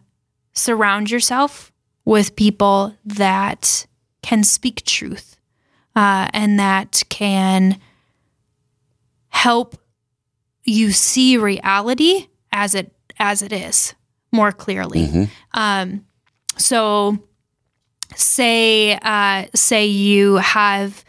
surround 0.54 1.10
yourself 1.10 1.70
with 2.04 2.36
people 2.36 2.94
that 3.04 3.86
can 4.22 4.42
speak 4.44 4.84
truth 4.84 5.36
uh, 5.96 6.28
and 6.32 6.58
that 6.58 7.02
can 7.08 7.78
help 9.28 9.76
you 10.64 10.92
see 10.92 11.36
reality 11.36 12.26
as 12.52 12.74
it 12.74 12.92
as 13.18 13.42
it 13.42 13.52
is 13.52 13.94
more 14.32 14.52
clearly. 14.52 15.28
Um, 15.52 16.06
so, 16.56 17.18
say 18.14 18.98
uh, 19.00 19.46
say 19.54 19.86
you 19.86 20.36
have 20.36 21.04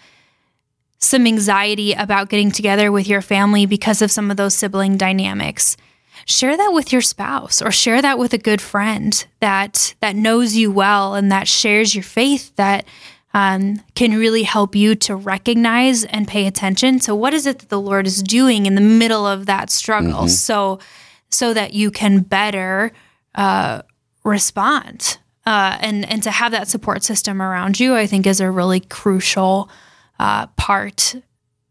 some 1.00 1.26
anxiety 1.26 1.94
about 1.94 2.30
getting 2.30 2.52
together 2.52 2.92
with 2.92 3.08
your 3.08 3.22
family 3.22 3.66
because 3.66 4.02
of 4.02 4.12
some 4.12 4.30
of 4.30 4.38
those 4.38 4.54
sibling 4.56 4.98
dynamics 4.98 5.76
share 6.32 6.58
that 6.58 6.74
with 6.74 6.92
your 6.92 7.02
spouse 7.02 7.62
or 7.62 7.72
share 7.72 8.02
that 8.02 8.18
with 8.18 8.34
a 8.34 8.38
good 8.38 8.62
friend 8.62 9.26
that 9.40 9.94
that 10.00 10.16
knows 10.16 10.56
you 10.56 10.72
well 10.72 11.16
and 11.16 11.32
that 11.32 11.48
shares 11.48 11.94
your 11.96 12.04
faith 12.04 12.56
that 12.56 12.86
um, 13.34 13.82
can 13.96 14.18
really 14.18 14.44
help 14.44 14.76
you 14.76 14.94
to 14.94 15.16
recognize 15.16 16.04
and 16.04 16.28
pay 16.28 16.48
attention 16.48 17.00
to 17.00 17.16
what 17.16 17.34
is 17.34 17.46
it 17.46 17.60
that 17.60 17.70
the 17.70 17.80
lord 17.80 18.06
is 18.06 18.22
doing 18.22 18.66
in 18.66 18.76
the 18.76 18.82
middle 18.82 19.26
of 19.26 19.46
that 19.46 19.70
struggle 19.70 20.28
so 20.28 20.80
so 21.30 21.54
that 21.54 21.74
you 21.74 21.92
can 21.92 22.20
better 22.20 22.92
uh, 23.36 23.82
respond 24.24 25.18
uh, 25.46 25.78
and 25.82 26.10
and 26.10 26.24
to 26.24 26.32
have 26.32 26.52
that 26.52 26.68
support 26.68 27.04
system 27.04 27.42
around 27.42 27.80
you 27.80 27.96
i 27.96 28.06
think 28.06 28.26
is 28.26 28.42
a 28.42 28.52
really 28.52 28.80
crucial 28.80 29.70
uh, 30.20 30.48
part 30.56 31.16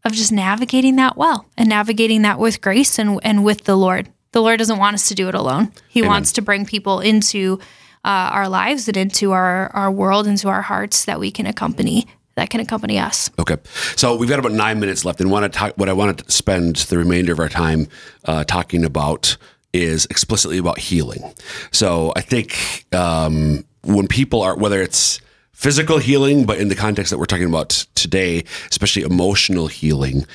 of 0.03 0.13
just 0.13 0.31
navigating 0.31 0.95
that 0.95 1.17
well 1.17 1.45
and 1.57 1.69
navigating 1.69 2.21
that 2.23 2.39
with 2.39 2.61
grace 2.61 2.97
and, 2.97 3.19
and 3.23 3.43
with 3.43 3.65
the 3.65 3.75
Lord. 3.75 4.09
The 4.31 4.41
Lord 4.41 4.59
doesn't 4.59 4.77
want 4.77 4.93
us 4.93 5.07
to 5.09 5.15
do 5.15 5.27
it 5.27 5.35
alone. 5.35 5.71
He 5.89 6.01
wants 6.01 6.31
to 6.33 6.41
bring 6.41 6.65
people 6.65 7.01
into 7.01 7.59
uh, 8.05 8.31
our 8.31 8.47
lives 8.47 8.87
and 8.87 8.95
into 8.95 9.31
our, 9.33 9.67
our 9.75 9.91
world, 9.91 10.25
into 10.25 10.47
our 10.47 10.61
hearts 10.61 11.05
that 11.05 11.19
we 11.19 11.31
can 11.31 11.45
accompany, 11.45 12.07
that 12.35 12.49
can 12.49 12.61
accompany 12.61 12.97
us. 12.97 13.29
Okay, 13.37 13.57
so 13.95 14.15
we've 14.15 14.29
got 14.29 14.39
about 14.39 14.53
nine 14.53 14.79
minutes 14.79 15.03
left, 15.03 15.19
and 15.19 15.29
want 15.29 15.51
to 15.51 15.59
talk. 15.59 15.73
What 15.77 15.89
I 15.89 15.93
want 15.93 16.17
to 16.17 16.31
spend 16.31 16.77
the 16.77 16.97
remainder 16.97 17.33
of 17.33 17.39
our 17.39 17.49
time 17.49 17.87
uh, 18.25 18.45
talking 18.45 18.85
about 18.85 19.35
is 19.73 20.05
explicitly 20.05 20.57
about 20.57 20.79
healing. 20.79 21.33
So 21.71 22.13
I 22.15 22.21
think 22.21 22.85
um, 22.93 23.65
when 23.83 24.07
people 24.07 24.41
are, 24.41 24.55
whether 24.55 24.81
it's 24.81 25.19
physical 25.61 25.99
healing, 25.99 26.43
but 26.43 26.57
in 26.57 26.69
the 26.69 26.75
context 26.75 27.11
that 27.11 27.19
we're 27.19 27.25
talking 27.25 27.45
about 27.45 27.69
today, 27.93 28.43
especially 28.71 29.03
emotional 29.03 29.67
healing, 29.67 30.25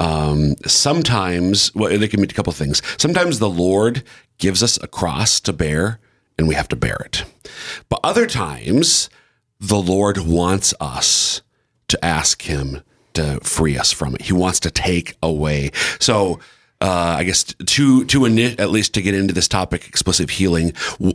um, 0.00 0.56
sometimes 0.66 1.72
well, 1.72 1.96
there 1.96 2.08
can 2.08 2.20
be 2.20 2.26
a 2.28 2.32
couple 2.32 2.52
things. 2.52 2.82
Sometimes 2.98 3.38
the 3.38 3.48
Lord 3.48 4.02
gives 4.38 4.60
us 4.60 4.82
a 4.82 4.88
cross 4.88 5.38
to 5.38 5.52
bear, 5.52 6.00
and 6.36 6.48
we 6.48 6.56
have 6.56 6.66
to 6.66 6.74
bear 6.74 6.96
it. 7.04 7.24
But 7.88 8.00
other 8.02 8.26
times, 8.26 9.08
the 9.60 9.78
Lord 9.78 10.18
wants 10.18 10.74
us 10.80 11.42
to 11.86 12.04
ask 12.04 12.42
Him 12.42 12.82
to 13.14 13.38
free 13.40 13.78
us 13.78 13.92
from 13.92 14.16
it. 14.16 14.22
He 14.22 14.32
wants 14.32 14.58
to 14.60 14.70
take 14.72 15.16
away. 15.22 15.70
So, 16.00 16.40
uh, 16.82 17.14
I 17.18 17.24
guess 17.24 17.44
to 17.44 18.04
to 18.04 18.20
ini- 18.20 18.58
at 18.58 18.70
least 18.70 18.92
to 18.94 19.02
get 19.02 19.14
into 19.14 19.32
this 19.32 19.46
topic, 19.46 19.86
explosive 19.86 20.30
healing. 20.30 20.72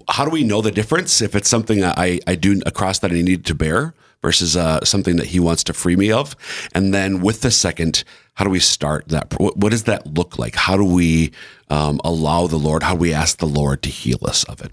How 0.09 0.23
do 0.23 0.31
we 0.31 0.43
know 0.43 0.61
the 0.61 0.71
difference 0.71 1.21
if 1.21 1.35
it's 1.35 1.49
something 1.49 1.83
I 1.83 2.19
I 2.25 2.35
do 2.35 2.61
across 2.65 2.99
that 2.99 3.11
I 3.11 3.21
need 3.21 3.45
to 3.45 3.53
bear 3.53 3.93
versus 4.21 4.55
uh, 4.55 4.83
something 4.85 5.17
that 5.17 5.27
He 5.27 5.39
wants 5.41 5.65
to 5.65 5.73
free 5.73 5.97
me 5.97 6.09
of? 6.09 6.35
And 6.73 6.93
then 6.93 7.19
with 7.19 7.41
the 7.41 7.51
second, 7.51 8.05
how 8.35 8.45
do 8.45 8.49
we 8.49 8.61
start 8.61 9.09
that? 9.09 9.37
What, 9.39 9.57
what 9.57 9.71
does 9.71 9.83
that 9.83 10.07
look 10.07 10.39
like? 10.39 10.55
How 10.55 10.77
do 10.77 10.85
we 10.85 11.33
um, 11.69 11.99
allow 12.05 12.47
the 12.47 12.57
Lord? 12.57 12.83
How 12.83 12.93
do 12.93 12.99
we 12.99 13.13
ask 13.13 13.39
the 13.39 13.45
Lord 13.45 13.81
to 13.83 13.89
heal 13.89 14.19
us 14.23 14.45
of 14.45 14.61
it? 14.61 14.71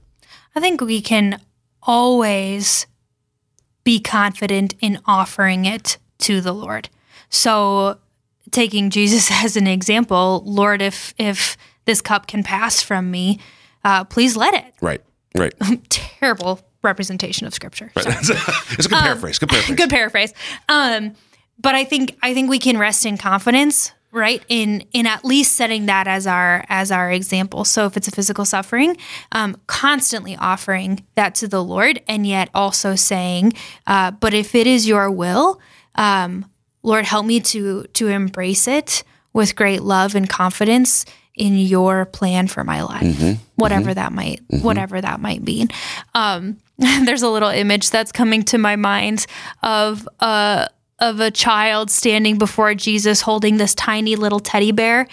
I 0.54 0.60
think 0.60 0.80
we 0.80 1.00
can 1.00 1.40
always 1.82 2.86
be 3.82 3.98
confident 3.98 4.74
in 4.80 5.00
offering 5.06 5.64
it 5.64 5.98
to 6.18 6.40
the 6.40 6.52
Lord. 6.52 6.88
So, 7.30 7.98
taking 8.54 8.88
Jesus 8.90 9.30
as 9.32 9.56
an 9.56 9.66
example, 9.66 10.42
Lord, 10.46 10.80
if 10.80 11.14
if 11.18 11.56
this 11.84 12.00
cup 12.00 12.26
can 12.26 12.42
pass 12.42 12.80
from 12.80 13.10
me, 13.10 13.40
uh, 13.84 14.04
please 14.04 14.36
let 14.36 14.54
it. 14.54 14.72
Right. 14.80 15.02
Right. 15.36 15.52
Terrible 15.90 16.60
representation 16.82 17.46
of 17.46 17.52
Scripture. 17.54 17.90
Sorry. 17.98 18.16
it's 18.20 18.86
a 18.86 18.88
good 18.88 18.98
paraphrase. 18.98 19.38
Good 19.38 19.48
paraphrase. 19.48 19.76
Good 19.76 19.90
paraphrase. 19.90 20.34
Um, 20.68 21.14
but 21.58 21.74
I 21.74 21.84
think 21.84 22.16
I 22.22 22.34
think 22.34 22.48
we 22.48 22.58
can 22.58 22.78
rest 22.78 23.04
in 23.04 23.18
confidence, 23.18 23.92
right? 24.12 24.42
In 24.48 24.84
in 24.92 25.06
at 25.06 25.24
least 25.24 25.54
setting 25.54 25.86
that 25.86 26.06
as 26.06 26.26
our 26.26 26.64
as 26.68 26.90
our 26.90 27.10
example. 27.10 27.64
So 27.64 27.86
if 27.86 27.96
it's 27.96 28.08
a 28.08 28.12
physical 28.12 28.44
suffering, 28.44 28.96
um, 29.32 29.56
constantly 29.66 30.36
offering 30.36 31.04
that 31.16 31.34
to 31.36 31.48
the 31.48 31.62
Lord, 31.62 32.00
and 32.06 32.26
yet 32.26 32.48
also 32.54 32.94
saying, 32.94 33.54
uh, 33.86 34.12
"But 34.12 34.34
if 34.34 34.54
it 34.54 34.66
is 34.66 34.86
Your 34.86 35.10
will, 35.10 35.60
um, 35.96 36.46
Lord, 36.84 37.04
help 37.04 37.26
me 37.26 37.40
to 37.40 37.84
to 37.94 38.08
embrace 38.08 38.68
it 38.68 39.02
with 39.32 39.56
great 39.56 39.82
love 39.82 40.14
and 40.14 40.28
confidence." 40.28 41.04
in 41.36 41.58
your 41.58 42.04
plan 42.04 42.46
for 42.46 42.62
my 42.62 42.80
life 42.80 43.02
mm-hmm. 43.02 43.10
Mm-hmm. 43.10 43.24
Mm-hmm. 43.24 43.42
whatever 43.56 43.92
that 43.92 44.12
might 44.12 44.40
whatever 44.62 45.00
that 45.00 45.18
might 45.18 45.42
mean 45.42 45.66
um, 46.14 46.58
there's 46.78 47.22
a 47.22 47.28
little 47.28 47.48
image 47.48 47.90
that's 47.90 48.12
coming 48.12 48.44
to 48.44 48.56
my 48.56 48.76
mind 48.76 49.26
of 49.64 50.08
a 50.20 50.68
of 50.98 51.20
a 51.20 51.30
child 51.30 51.90
standing 51.90 52.38
before 52.38 52.74
Jesus 52.74 53.20
holding 53.20 53.56
this 53.56 53.74
tiny 53.74 54.16
little 54.16 54.40
teddy 54.40 54.72
bear. 54.72 55.06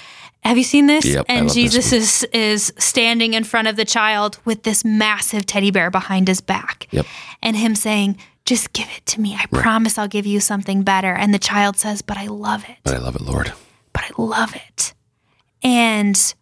Have 0.43 0.57
you 0.57 0.63
seen 0.63 0.87
this? 0.87 1.05
Yep, 1.05 1.25
and 1.29 1.39
love 1.41 1.47
this 1.47 1.53
Jesus 1.55 1.93
is 1.93 2.23
is 2.33 2.73
standing 2.77 3.33
in 3.35 3.43
front 3.43 3.67
of 3.67 3.75
the 3.75 3.85
child 3.85 4.39
with 4.43 4.63
this 4.63 4.83
massive 4.83 5.45
teddy 5.45 5.69
bear 5.69 5.91
behind 5.91 6.27
his 6.27 6.41
back. 6.41 6.87
Yep. 6.91 7.05
And 7.43 7.55
him 7.55 7.75
saying, 7.75 8.17
"Just 8.45 8.73
give 8.73 8.87
it 8.95 9.05
to 9.07 9.21
me. 9.21 9.35
I 9.35 9.45
promise 9.47 9.97
I'll 9.97 10.07
give 10.07 10.25
you 10.25 10.39
something 10.39 10.83
better." 10.83 11.13
And 11.13 11.33
the 11.33 11.39
child 11.39 11.77
says, 11.77 12.01
"But 12.01 12.17
I 12.17 12.27
love 12.27 12.63
it. 12.67 12.77
But 12.83 12.95
I 12.95 12.99
love 12.99 13.15
it, 13.15 13.21
Lord. 13.21 13.53
But 13.93 14.03
I 14.03 14.11
love 14.17 14.55
it." 14.55 14.93
And 15.63 16.33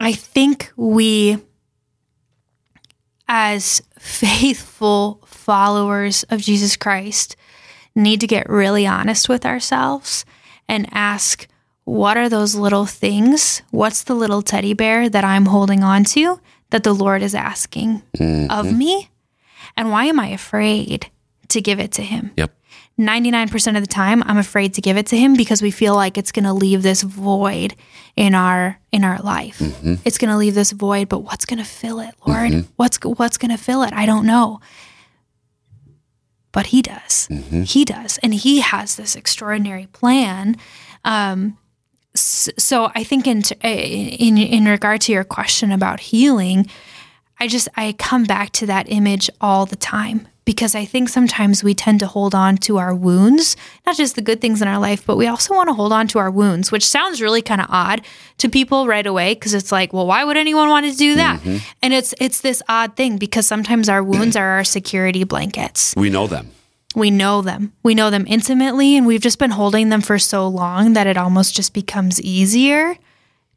I 0.00 0.12
think 0.12 0.72
we 0.76 1.38
as 3.28 3.80
faithful 3.98 5.22
followers 5.24 6.22
of 6.24 6.40
Jesus 6.40 6.76
Christ 6.76 7.36
need 7.94 8.20
to 8.20 8.26
get 8.26 8.48
really 8.48 8.86
honest 8.86 9.28
with 9.28 9.46
ourselves 9.46 10.24
and 10.68 10.88
ask 10.92 11.46
what 11.84 12.16
are 12.16 12.28
those 12.28 12.54
little 12.54 12.86
things? 12.86 13.62
What's 13.70 14.04
the 14.04 14.14
little 14.14 14.42
teddy 14.42 14.72
bear 14.72 15.08
that 15.08 15.24
I'm 15.24 15.46
holding 15.46 15.82
on 15.82 16.04
to 16.04 16.40
that 16.70 16.84
the 16.84 16.94
Lord 16.94 17.22
is 17.22 17.34
asking 17.34 18.02
mm-hmm. 18.16 18.50
of 18.50 18.76
me? 18.76 19.10
And 19.76 19.90
why 19.90 20.04
am 20.04 20.20
I 20.20 20.28
afraid 20.28 21.10
to 21.52 21.60
give 21.60 21.80
it 21.80 21.92
to 21.92 22.02
Him? 22.02 22.32
Yep. 22.36 22.52
99% 22.98 23.76
of 23.76 23.82
the 23.82 23.86
time 23.86 24.22
I'm 24.24 24.38
afraid 24.38 24.74
to 24.74 24.80
give 24.80 24.96
it 24.96 25.06
to 25.06 25.16
him 25.16 25.34
because 25.34 25.62
we 25.62 25.70
feel 25.70 25.94
like 25.94 26.18
it's 26.18 26.30
going 26.32 26.44
to 26.44 26.52
leave 26.52 26.82
this 26.82 27.02
void 27.02 27.74
in 28.16 28.34
our 28.34 28.78
in 28.90 29.02
our 29.02 29.18
life. 29.20 29.58
Mm-hmm. 29.58 29.94
It's 30.04 30.18
going 30.18 30.30
to 30.30 30.36
leave 30.36 30.54
this 30.54 30.72
void, 30.72 31.08
but 31.08 31.20
what's 31.20 31.46
going 31.46 31.58
to 31.58 31.64
fill 31.64 32.00
it, 32.00 32.14
Lord? 32.26 32.50
Mm-hmm. 32.52 32.70
What's 32.76 32.98
what's 33.02 33.38
going 33.38 33.50
to 33.50 33.56
fill 33.56 33.82
it? 33.82 33.92
I 33.94 34.04
don't 34.04 34.26
know. 34.26 34.60
But 36.52 36.66
he 36.66 36.82
does. 36.82 37.28
Mm-hmm. 37.30 37.62
He 37.62 37.84
does. 37.86 38.18
And 38.22 38.34
he 38.34 38.60
has 38.60 38.96
this 38.96 39.16
extraordinary 39.16 39.86
plan. 39.86 40.56
Um 41.04 41.58
so 42.14 42.92
I 42.94 43.04
think 43.04 43.26
in, 43.26 43.42
eh, 43.62 44.16
in 44.18 44.36
in 44.36 44.66
regard 44.66 45.00
to 45.02 45.12
your 45.12 45.24
question 45.24 45.72
about 45.72 45.98
healing, 45.98 46.66
I 47.40 47.48
just 47.48 47.68
I 47.74 47.94
come 47.94 48.24
back 48.24 48.50
to 48.52 48.66
that 48.66 48.92
image 48.92 49.30
all 49.40 49.64
the 49.64 49.76
time 49.76 50.28
because 50.44 50.74
I 50.74 50.84
think 50.84 51.08
sometimes 51.08 51.62
we 51.62 51.72
tend 51.74 52.00
to 52.00 52.06
hold 52.06 52.34
on 52.34 52.56
to 52.58 52.78
our 52.78 52.94
wounds, 52.94 53.56
not 53.86 53.96
just 53.96 54.16
the 54.16 54.22
good 54.22 54.40
things 54.40 54.60
in 54.60 54.66
our 54.68 54.78
life, 54.78 55.06
but 55.06 55.16
we 55.16 55.26
also 55.28 55.54
want 55.54 55.68
to 55.68 55.74
hold 55.74 55.92
on 55.92 56.08
to 56.08 56.18
our 56.18 56.30
wounds, 56.30 56.72
which 56.72 56.86
sounds 56.86 57.22
really 57.22 57.42
kind 57.42 57.60
of 57.60 57.68
odd 57.70 58.02
to 58.38 58.48
people 58.48 58.86
right 58.88 59.06
away 59.06 59.34
because 59.34 59.54
it's 59.54 59.70
like, 59.70 59.92
well, 59.92 60.06
why 60.06 60.24
would 60.24 60.36
anyone 60.36 60.68
want 60.68 60.86
to 60.90 60.96
do 60.96 61.14
that? 61.14 61.40
And 61.80 61.94
it's 61.94 62.12
it's 62.18 62.40
this 62.40 62.60
odd 62.68 62.96
thing 62.96 63.18
because 63.18 63.46
sometimes 63.46 63.88
our 63.88 64.02
wounds 64.02 64.34
are 64.36 64.48
our 64.48 64.64
security 64.64 65.24
blankets. 65.24 65.94
We 65.96 66.10
know 66.10 66.26
them. 66.26 66.50
We 66.94 67.10
know 67.10 67.40
them. 67.40 67.72
We 67.82 67.94
know 67.94 68.10
them 68.10 68.24
intimately 68.26 68.96
and 68.96 69.06
we've 69.06 69.20
just 69.22 69.38
been 69.38 69.50
holding 69.52 69.88
them 69.90 70.00
for 70.02 70.18
so 70.18 70.46
long 70.48 70.92
that 70.94 71.06
it 71.06 71.16
almost 71.16 71.54
just 71.54 71.72
becomes 71.72 72.20
easier 72.20 72.96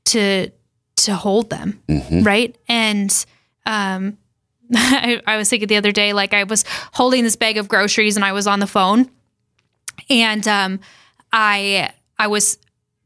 to 0.06 0.52
to 0.98 1.16
hold 1.16 1.50
them, 1.50 1.82
right? 2.24 2.56
And 2.70 3.26
um 3.66 4.18
I, 4.74 5.22
I 5.28 5.38
was 5.38 5.50
thinking 5.50 5.68
the 5.68 5.78
other 5.78 5.92
day, 5.92 6.14
like 6.14 6.34
I 6.34 6.44
was 6.44 6.64
holding 6.94 7.24
this 7.24 7.36
bag 7.36 7.58
of 7.58 7.68
groceries 7.68 8.16
and 8.16 8.26
I 8.26 8.32
was 8.32 8.48
on 8.48 8.60
the 8.60 8.68
phone, 8.68 9.10
and 10.10 10.48
um, 10.48 10.80
I 11.32 11.92
I 12.18 12.28
was 12.28 12.58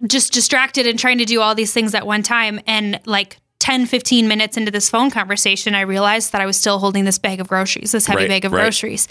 just 0.08 0.32
distracted 0.34 0.88
and 0.88 0.98
trying 0.98 1.18
to 1.18 1.26
do 1.26 1.42
all 1.42 1.56
these 1.56 1.74
things 1.74 1.94
at 1.94 2.06
one 2.08 2.24
time, 2.24 2.60
and 2.68 3.00
like 3.06 3.38
10, 3.60 3.86
15 3.88 4.28
minutes 4.28 4.56
into 4.56 4.72
this 4.72 4.90
phone 4.90 5.12
conversation, 5.12 5.76
I 5.76 5.82
realized 5.82 6.32
that 6.32 6.42
I 6.42 6.46
was 6.46 6.56
still 6.58 6.80
holding 6.80 7.04
this 7.04 7.20
bag 7.20 7.42
of 7.42 7.48
groceries, 7.50 7.92
this 7.92 8.06
heavy 8.06 8.22
Right, 8.22 8.30
bag 8.30 8.46
of 8.46 8.54
right. 8.54 8.62
groceries, 8.62 9.08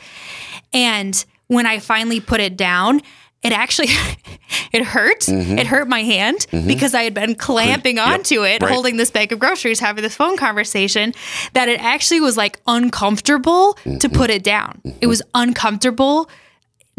and 0.73 1.25
when 1.49 1.67
I 1.67 1.79
finally 1.79 2.21
put 2.21 2.41
it 2.41 2.57
down. 2.57 3.03
It 3.43 3.53
actually, 3.53 3.89
it 4.73 4.85
hurt. 4.85 5.21
Mm-hmm. 5.21 5.59
It 5.59 5.67
hurt 5.67 5.89
my 5.89 6.03
hand 6.03 6.39
mm-hmm. 6.51 6.67
because 6.67 6.95
I 6.95 7.03
had 7.03 7.15
been 7.15 7.35
clamping 7.35 7.97
Mm-hmm. 7.97 8.11
Yep, 8.11 8.19
onto 8.19 8.45
it, 8.45 8.63
right. 8.63 8.73
holding 8.73 8.97
this 8.97 9.11
bag 9.11 9.33
of 9.33 9.39
groceries, 9.39 9.81
having 9.81 10.03
this 10.03 10.15
phone 10.15 10.37
conversation, 10.37 11.15
that 11.55 11.69
it 11.69 11.81
actually 11.83 12.21
was 12.21 12.37
like 12.37 12.61
uncomfortable 12.67 13.75
to 13.75 13.91
mm-hmm. 13.91 14.17
put 14.17 14.31
it 14.31 14.43
down. 14.43 14.81
It 15.01 15.07
was 15.07 15.23
uncomfortable 15.35 16.29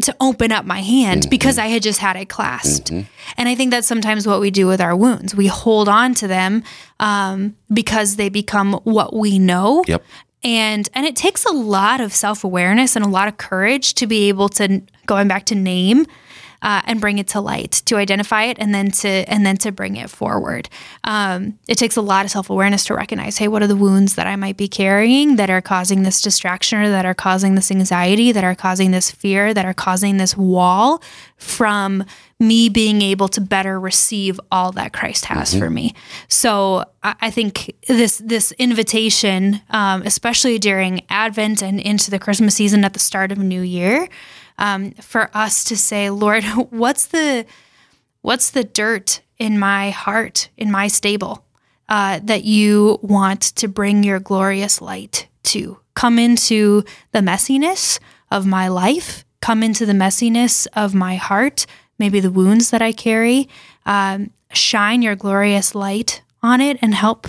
to 0.02 0.16
open 0.20 0.52
up 0.52 0.64
my 0.64 0.80
hand 0.80 1.28
because 1.30 1.58
I 1.58 1.66
had 1.66 1.82
just 1.82 1.98
had 1.98 2.16
it 2.16 2.28
clasped. 2.28 2.90
And 2.90 3.48
I 3.48 3.54
think 3.54 3.70
that's 3.70 3.86
sometimes 3.86 4.26
what 4.26 4.40
we 4.40 4.50
do 4.50 4.66
with 4.66 4.80
our 4.80 4.96
wounds. 4.96 5.34
We 5.34 5.46
hold 5.46 5.88
on 5.88 6.14
to 6.14 6.26
them 6.26 6.62
um, 6.98 7.56
because 7.72 8.16
they 8.16 8.28
become 8.28 8.74
what 8.84 9.14
we 9.14 9.38
know. 9.38 9.84
Yep. 9.86 10.02
And 10.42 10.88
and 10.94 11.04
it 11.04 11.16
takes 11.16 11.44
a 11.44 11.52
lot 11.52 12.00
of 12.00 12.14
self 12.14 12.44
awareness 12.44 12.96
and 12.96 13.04
a 13.04 13.08
lot 13.08 13.28
of 13.28 13.36
courage 13.36 13.94
to 13.94 14.06
be 14.06 14.28
able 14.28 14.48
to 14.50 14.82
going 15.06 15.28
back 15.28 15.44
to 15.46 15.54
name 15.54 16.06
uh, 16.62 16.82
and 16.84 17.00
bring 17.00 17.18
it 17.18 17.28
to 17.28 17.40
light, 17.40 17.82
to 17.86 17.96
identify 17.96 18.44
it, 18.44 18.58
and 18.58 18.74
then 18.74 18.90
to 18.90 19.08
and 19.08 19.46
then 19.46 19.56
to 19.58 19.72
bring 19.72 19.96
it 19.96 20.10
forward. 20.10 20.68
Um, 21.04 21.58
it 21.68 21.76
takes 21.76 21.96
a 21.96 22.02
lot 22.02 22.24
of 22.24 22.30
self 22.30 22.50
awareness 22.50 22.84
to 22.84 22.94
recognize, 22.94 23.38
hey, 23.38 23.48
what 23.48 23.62
are 23.62 23.66
the 23.66 23.76
wounds 23.76 24.14
that 24.14 24.26
I 24.26 24.36
might 24.36 24.56
be 24.56 24.68
carrying 24.68 25.36
that 25.36 25.50
are 25.50 25.62
causing 25.62 26.02
this 26.02 26.20
distraction, 26.20 26.80
or 26.80 26.90
that 26.90 27.04
are 27.04 27.14
causing 27.14 27.54
this 27.54 27.70
anxiety, 27.70 28.32
that 28.32 28.44
are 28.44 28.54
causing 28.54 28.90
this 28.90 29.10
fear, 29.10 29.54
that 29.54 29.64
are 29.64 29.74
causing 29.74 30.18
this 30.18 30.36
wall 30.36 31.02
from 31.36 32.04
me 32.38 32.68
being 32.68 33.02
able 33.02 33.28
to 33.28 33.40
better 33.40 33.78
receive 33.78 34.40
all 34.50 34.72
that 34.72 34.92
Christ 34.92 35.26
has 35.26 35.54
for 35.54 35.70
me. 35.70 35.94
So 36.28 36.84
I 37.02 37.14
I 37.22 37.30
think 37.30 37.74
this 37.86 38.18
this 38.18 38.52
invitation, 38.52 39.62
um, 39.70 40.02
especially 40.04 40.58
during 40.58 41.02
Advent 41.08 41.62
and 41.62 41.80
into 41.80 42.10
the 42.10 42.18
Christmas 42.18 42.54
season 42.54 42.84
at 42.84 42.92
the 42.92 42.98
start 42.98 43.32
of 43.32 43.38
new 43.38 43.62
year, 43.62 44.08
um, 44.60 44.92
for 44.92 45.30
us 45.34 45.64
to 45.64 45.76
say, 45.76 46.10
Lord, 46.10 46.44
what's 46.70 47.06
the 47.06 47.46
what's 48.22 48.50
the 48.50 48.62
dirt 48.62 49.22
in 49.38 49.58
my 49.58 49.90
heart, 49.90 50.50
in 50.56 50.70
my 50.70 50.86
stable, 50.86 51.44
uh, 51.88 52.20
that 52.22 52.44
you 52.44 52.98
want 53.02 53.40
to 53.40 53.66
bring 53.66 54.04
your 54.04 54.20
glorious 54.20 54.80
light 54.80 55.26
to? 55.44 55.80
Come 55.94 56.18
into 56.18 56.84
the 57.12 57.18
messiness 57.18 57.98
of 58.30 58.46
my 58.46 58.68
life, 58.68 59.24
come 59.40 59.62
into 59.62 59.84
the 59.84 59.92
messiness 59.92 60.66
of 60.74 60.94
my 60.94 61.16
heart, 61.16 61.66
maybe 61.98 62.20
the 62.20 62.30
wounds 62.30 62.70
that 62.70 62.82
I 62.82 62.92
carry. 62.92 63.48
Um, 63.86 64.30
shine 64.52 65.02
your 65.02 65.16
glorious 65.16 65.74
light 65.74 66.22
on 66.42 66.60
it 66.60 66.78
and 66.82 66.94
help 66.94 67.26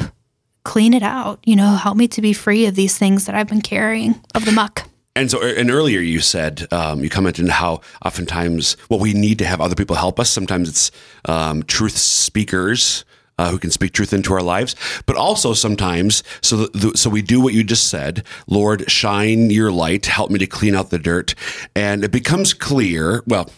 clean 0.64 0.94
it 0.94 1.04
out. 1.04 1.40
You 1.46 1.56
know, 1.56 1.76
help 1.76 1.98
me 1.98 2.08
to 2.10 2.22
be 2.22 2.34
free 2.34 2.66
of 2.66 2.76
these 2.76 2.98
things 2.98 3.26
that 3.26 3.36
I've 3.36 3.48
been 3.48 3.62
carrying, 3.62 4.22
of 4.36 4.46
the 4.46 4.52
muck. 4.52 4.88
And 5.16 5.30
so, 5.30 5.42
and 5.42 5.70
earlier 5.70 6.00
you 6.00 6.20
said 6.22 6.68
um, 6.72 7.04
you 7.04 7.10
commented 7.10 7.46
on 7.46 7.52
how 7.52 7.82
oftentimes 8.06 8.78
well 8.90 9.00
we 9.00 9.14
need 9.14 9.40
to 9.40 9.46
have 9.46 9.60
other 9.60 9.76
people 9.76 9.96
help 9.96 10.20
us. 10.20 10.30
Sometimes 10.30 10.70
it's 10.70 10.92
um, 11.26 11.64
truth 11.64 11.98
speakers 11.98 13.04
uh, 13.38 13.50
who 13.50 13.58
can 13.58 13.72
speak 13.72 13.92
truth 13.92 14.14
into 14.14 14.34
our 14.34 14.42
lives, 14.42 14.76
but 15.06 15.16
also 15.16 15.54
sometimes 15.54 16.24
so 16.42 16.68
the, 16.68 16.96
so 16.96 17.10
we 17.10 17.22
do 17.22 17.42
what 17.42 17.54
you 17.54 17.64
just 17.64 17.88
said. 17.88 18.24
Lord, 18.48 18.90
shine 18.90 19.50
your 19.50 19.72
light, 19.72 20.06
help 20.06 20.30
me 20.30 20.40
to 20.40 20.48
clean 20.48 20.76
out 20.76 20.92
the 20.92 21.00
dirt, 21.00 21.34
and 21.76 22.04
it 22.04 22.12
becomes 22.12 22.54
clear. 22.54 23.24
Well, 23.26 23.50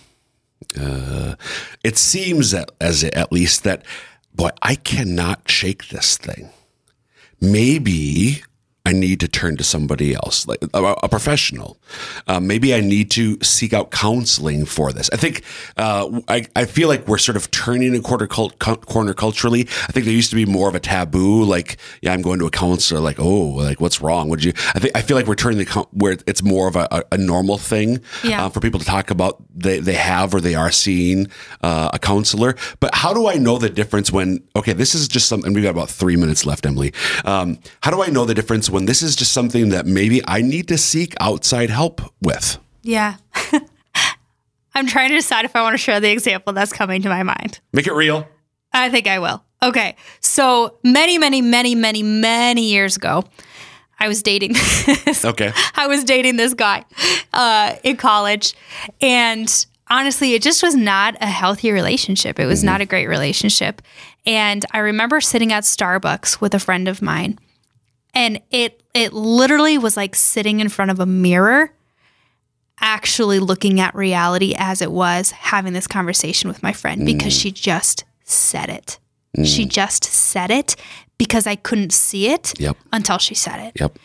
uh, 0.80 1.36
it 1.84 1.98
seems 1.98 2.52
that, 2.52 2.72
as 2.80 3.04
at 3.04 3.32
least 3.32 3.64
that 3.64 3.84
boy, 4.34 4.50
I 4.62 4.76
cannot 4.76 5.50
shake 5.50 5.90
this 5.90 6.18
thing. 6.18 6.50
Maybe 7.42 8.44
I 8.94 9.00
need 9.00 9.20
to 9.22 9.28
turn 9.28 9.58
to 9.58 9.64
somebody 9.64 10.14
else, 10.14 10.48
like 10.48 10.64
a, 10.74 10.84
a 11.04 11.10
professional. 11.10 11.78
Uh, 12.28 12.40
maybe 12.40 12.74
I 12.76 12.82
need 12.82 13.10
to 13.12 13.38
seek 13.42 13.74
out 13.74 13.92
counseling 13.92 14.66
for 14.66 14.92
this. 14.94 15.10
I 15.12 15.18
think 15.18 15.42
uh, 15.78 16.22
I, 16.28 16.46
I 16.56 16.66
feel 16.66 16.88
like 16.88 17.08
we're 17.08 17.18
sort 17.18 17.36
of 17.36 17.50
turning 17.52 17.96
a 17.96 18.02
quarter 18.02 18.28
cult, 18.28 18.60
corner 18.60 19.14
culturally. 19.14 19.62
I 19.88 19.92
think 19.92 20.06
there 20.06 20.14
used 20.14 20.30
to 20.30 20.36
be 20.36 20.46
more 20.46 20.70
of 20.70 20.76
a 20.76 20.80
taboo, 20.80 21.44
like 21.44 21.78
yeah, 22.02 22.14
I'm 22.14 22.22
going 22.22 22.40
to 22.40 22.46
a 22.46 22.52
counselor, 22.52 23.00
like 23.02 23.20
oh, 23.20 23.48
like 23.56 23.82
what's 23.82 24.02
wrong? 24.02 24.30
Would 24.30 24.44
you? 24.44 24.54
I 24.76 24.80
think 24.80 24.96
I 24.96 25.02
feel 25.02 25.18
like 25.18 25.28
we're 25.28 25.36
turning 25.36 25.58
the 25.60 25.88
where 25.92 26.18
it's 26.28 26.44
more 26.44 26.68
of 26.68 26.76
a, 26.76 27.04
a 27.12 27.18
normal 27.18 27.58
thing 27.58 28.00
Yeah. 28.24 28.46
uh, 28.46 28.50
for 28.50 28.60
people 28.60 28.80
to 28.80 28.86
talk 28.86 29.10
about 29.12 29.42
they 29.56 29.80
they 29.80 29.94
have 29.96 30.34
or 30.36 30.42
they 30.42 30.56
are 30.56 30.72
seeing 30.72 31.28
uh, 31.62 31.90
a 31.94 32.00
counselor. 32.00 32.56
But 32.80 32.94
how 32.96 33.14
do 33.14 33.28
I 33.28 33.36
know 33.36 33.58
the 33.58 33.70
difference 33.70 34.12
when 34.12 34.44
okay, 34.56 34.74
this 34.74 34.94
is 34.96 35.08
just 35.08 35.28
something? 35.28 35.54
We've 35.54 35.64
got 35.64 35.72
about 35.72 35.90
three 35.90 36.16
minutes 36.16 36.46
left, 36.46 36.66
Emily. 36.66 36.94
Um, 37.26 37.58
how 37.82 37.92
do 37.92 38.02
I 38.04 38.08
know 38.08 38.26
the 38.26 38.34
difference 38.34 38.70
when 38.70 38.83
this 38.88 39.02
is 39.02 39.16
just 39.16 39.32
something 39.32 39.70
that 39.70 39.86
maybe 39.86 40.22
I 40.28 40.42
need 40.42 40.68
to 40.70 40.78
seek 40.78 41.16
outside 41.20 41.70
help 41.70 42.02
with? 42.22 42.58
Yeah. 42.82 43.18
I'm 44.76 44.88
trying 44.88 45.10
to 45.10 45.16
decide 45.16 45.46
if 45.46 45.56
I 45.56 45.62
want 45.62 45.74
to 45.74 45.78
share 45.78 46.00
the 46.00 46.12
example 46.12 46.54
that's 46.54 46.74
coming 46.74 47.02
to 47.04 47.10
my 47.10 47.24
mind. 47.24 47.60
Make 47.72 47.88
it 47.88 47.94
real. 47.94 48.28
I 48.74 48.90
think 48.90 49.08
I 49.08 49.20
will. 49.20 49.44
Okay. 49.62 49.96
So 50.20 50.78
many, 50.84 51.18
many, 51.18 51.42
many, 51.42 51.76
many, 51.76 52.04
many 52.04 52.70
years 52.72 52.98
ago, 52.98 53.24
I 54.00 54.08
was 54.08 54.24
dating 54.24 54.54
this. 55.06 55.24
Okay. 55.24 55.54
I 55.76 55.88
was 55.88 56.04
dating 56.04 56.38
this 56.38 56.54
guy 56.54 56.84
uh, 57.34 57.76
in 57.84 57.98
college. 57.98 58.56
And 59.00 59.66
honestly, 59.90 60.34
it 60.34 60.42
just 60.42 60.64
was 60.64 60.76
not 60.76 61.16
a 61.22 61.28
healthy 61.28 61.72
relationship. 61.72 62.40
It 62.40 62.46
was 62.46 62.64
not 62.64 62.82
a 62.82 62.86
great 62.86 63.08
relationship. 63.08 63.82
And 64.26 64.66
I 64.72 64.80
remember 64.80 65.22
sitting 65.22 65.54
at 65.54 65.64
Starbucks 65.64 66.42
with 66.42 66.54
a 66.54 66.60
friend 66.60 66.88
of 66.88 67.02
mine. 67.02 67.40
And 68.14 68.42
it 68.52 68.84
it 68.94 69.14
literally 69.14 69.78
was 69.78 69.98
like 69.98 70.16
sitting 70.16 70.60
in 70.60 70.70
front 70.70 70.92
of 70.92 71.00
a 71.00 71.06
mirror, 71.06 71.74
actually 72.80 73.40
looking 73.40 73.80
at 73.80 73.96
reality 73.96 74.54
as 74.58 74.82
it 74.82 74.92
was, 74.92 75.32
having 75.32 75.74
this 75.74 75.88
conversation 75.88 76.48
with 76.48 76.62
my 76.62 76.74
friend 76.74 77.06
because 77.06 77.34
mm. 77.34 77.42
she 77.42 77.52
just 77.52 78.04
said 78.24 78.70
it. 78.70 79.00
Mm. 79.38 79.46
She 79.46 79.66
just 79.66 80.04
said 80.04 80.52
it 80.52 80.76
because 81.18 81.48
I 81.48 81.56
couldn't 81.56 81.94
see 81.94 82.30
it 82.30 82.54
Yep. 82.60 82.78
until 82.92 83.18
she 83.18 83.36
said 83.36 83.60
it. 83.60 83.80
Yep. 83.80 83.98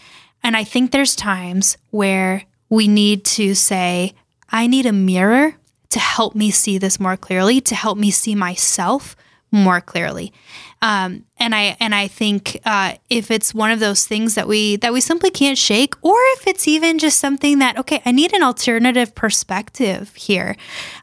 And 0.42 0.56
I 0.56 0.64
think 0.64 0.90
there's 0.90 1.16
times 1.16 1.76
where 1.90 2.44
we 2.68 2.88
need 2.88 3.24
to 3.24 3.54
say, 3.54 4.14
I 4.50 4.66
need 4.66 4.86
a 4.86 4.92
mirror 4.92 5.56
to 5.90 5.98
help 5.98 6.34
me 6.34 6.50
see 6.50 6.78
this 6.78 7.00
more 7.00 7.16
clearly, 7.16 7.60
to 7.62 7.74
help 7.74 7.98
me 7.98 8.10
see 8.10 8.34
myself 8.34 9.16
more 9.50 9.80
clearly. 9.80 10.32
Um, 10.80 11.24
and 11.38 11.54
I 11.54 11.76
and 11.80 11.94
I 11.94 12.08
think 12.08 12.60
uh, 12.64 12.94
if 13.10 13.30
it's 13.30 13.52
one 13.52 13.70
of 13.70 13.80
those 13.80 14.06
things 14.06 14.34
that 14.34 14.46
we 14.46 14.76
that 14.76 14.92
we 14.92 15.00
simply 15.00 15.30
can't 15.30 15.58
shake, 15.58 15.94
or 16.02 16.16
if 16.36 16.46
it's 16.46 16.68
even 16.68 16.98
just 16.98 17.18
something 17.18 17.58
that 17.58 17.78
okay, 17.78 18.02
I 18.04 18.12
need 18.12 18.32
an 18.32 18.42
alternative 18.42 19.14
perspective 19.14 20.14
here. 20.14 20.56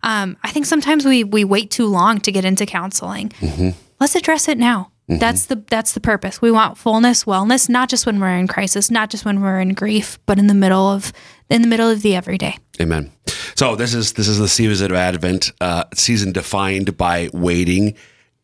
Um, 0.03 0.37
I 0.43 0.51
think 0.51 0.65
sometimes 0.65 1.05
we 1.05 1.23
we 1.23 1.43
wait 1.43 1.71
too 1.71 1.87
long 1.87 2.19
to 2.21 2.31
get 2.31 2.45
into 2.45 2.65
counseling. 2.65 3.31
Let's 3.99 4.15
address 4.15 4.47
it 4.47 4.57
now. 4.57 4.91
That's 5.07 5.45
the 5.45 5.63
that's 5.69 5.93
the 5.93 5.99
purpose. 5.99 6.41
We 6.41 6.51
want 6.51 6.77
fullness, 6.77 7.25
wellness, 7.25 7.69
not 7.69 7.89
just 7.89 8.05
when 8.05 8.19
we're 8.19 8.37
in 8.37 8.47
crisis, 8.47 8.89
not 8.89 9.11
just 9.11 9.23
when 9.23 9.41
we're 9.41 9.59
in 9.59 9.73
grief, 9.73 10.17
but 10.25 10.39
in 10.39 10.47
the 10.47 10.55
middle 10.55 10.89
of 10.89 11.13
in 11.49 11.61
the 11.61 11.67
middle 11.67 11.89
of 11.89 12.01
the 12.01 12.15
everyday. 12.15 12.57
Amen. 12.81 13.11
So 13.55 13.75
this 13.75 13.93
is 13.93 14.13
this 14.13 14.27
is 14.27 14.39
the 14.39 14.47
season 14.47 14.91
of 14.91 14.97
Advent, 14.97 15.51
uh, 15.61 15.83
season 15.93 16.31
defined 16.31 16.97
by 16.97 17.29
waiting 17.33 17.95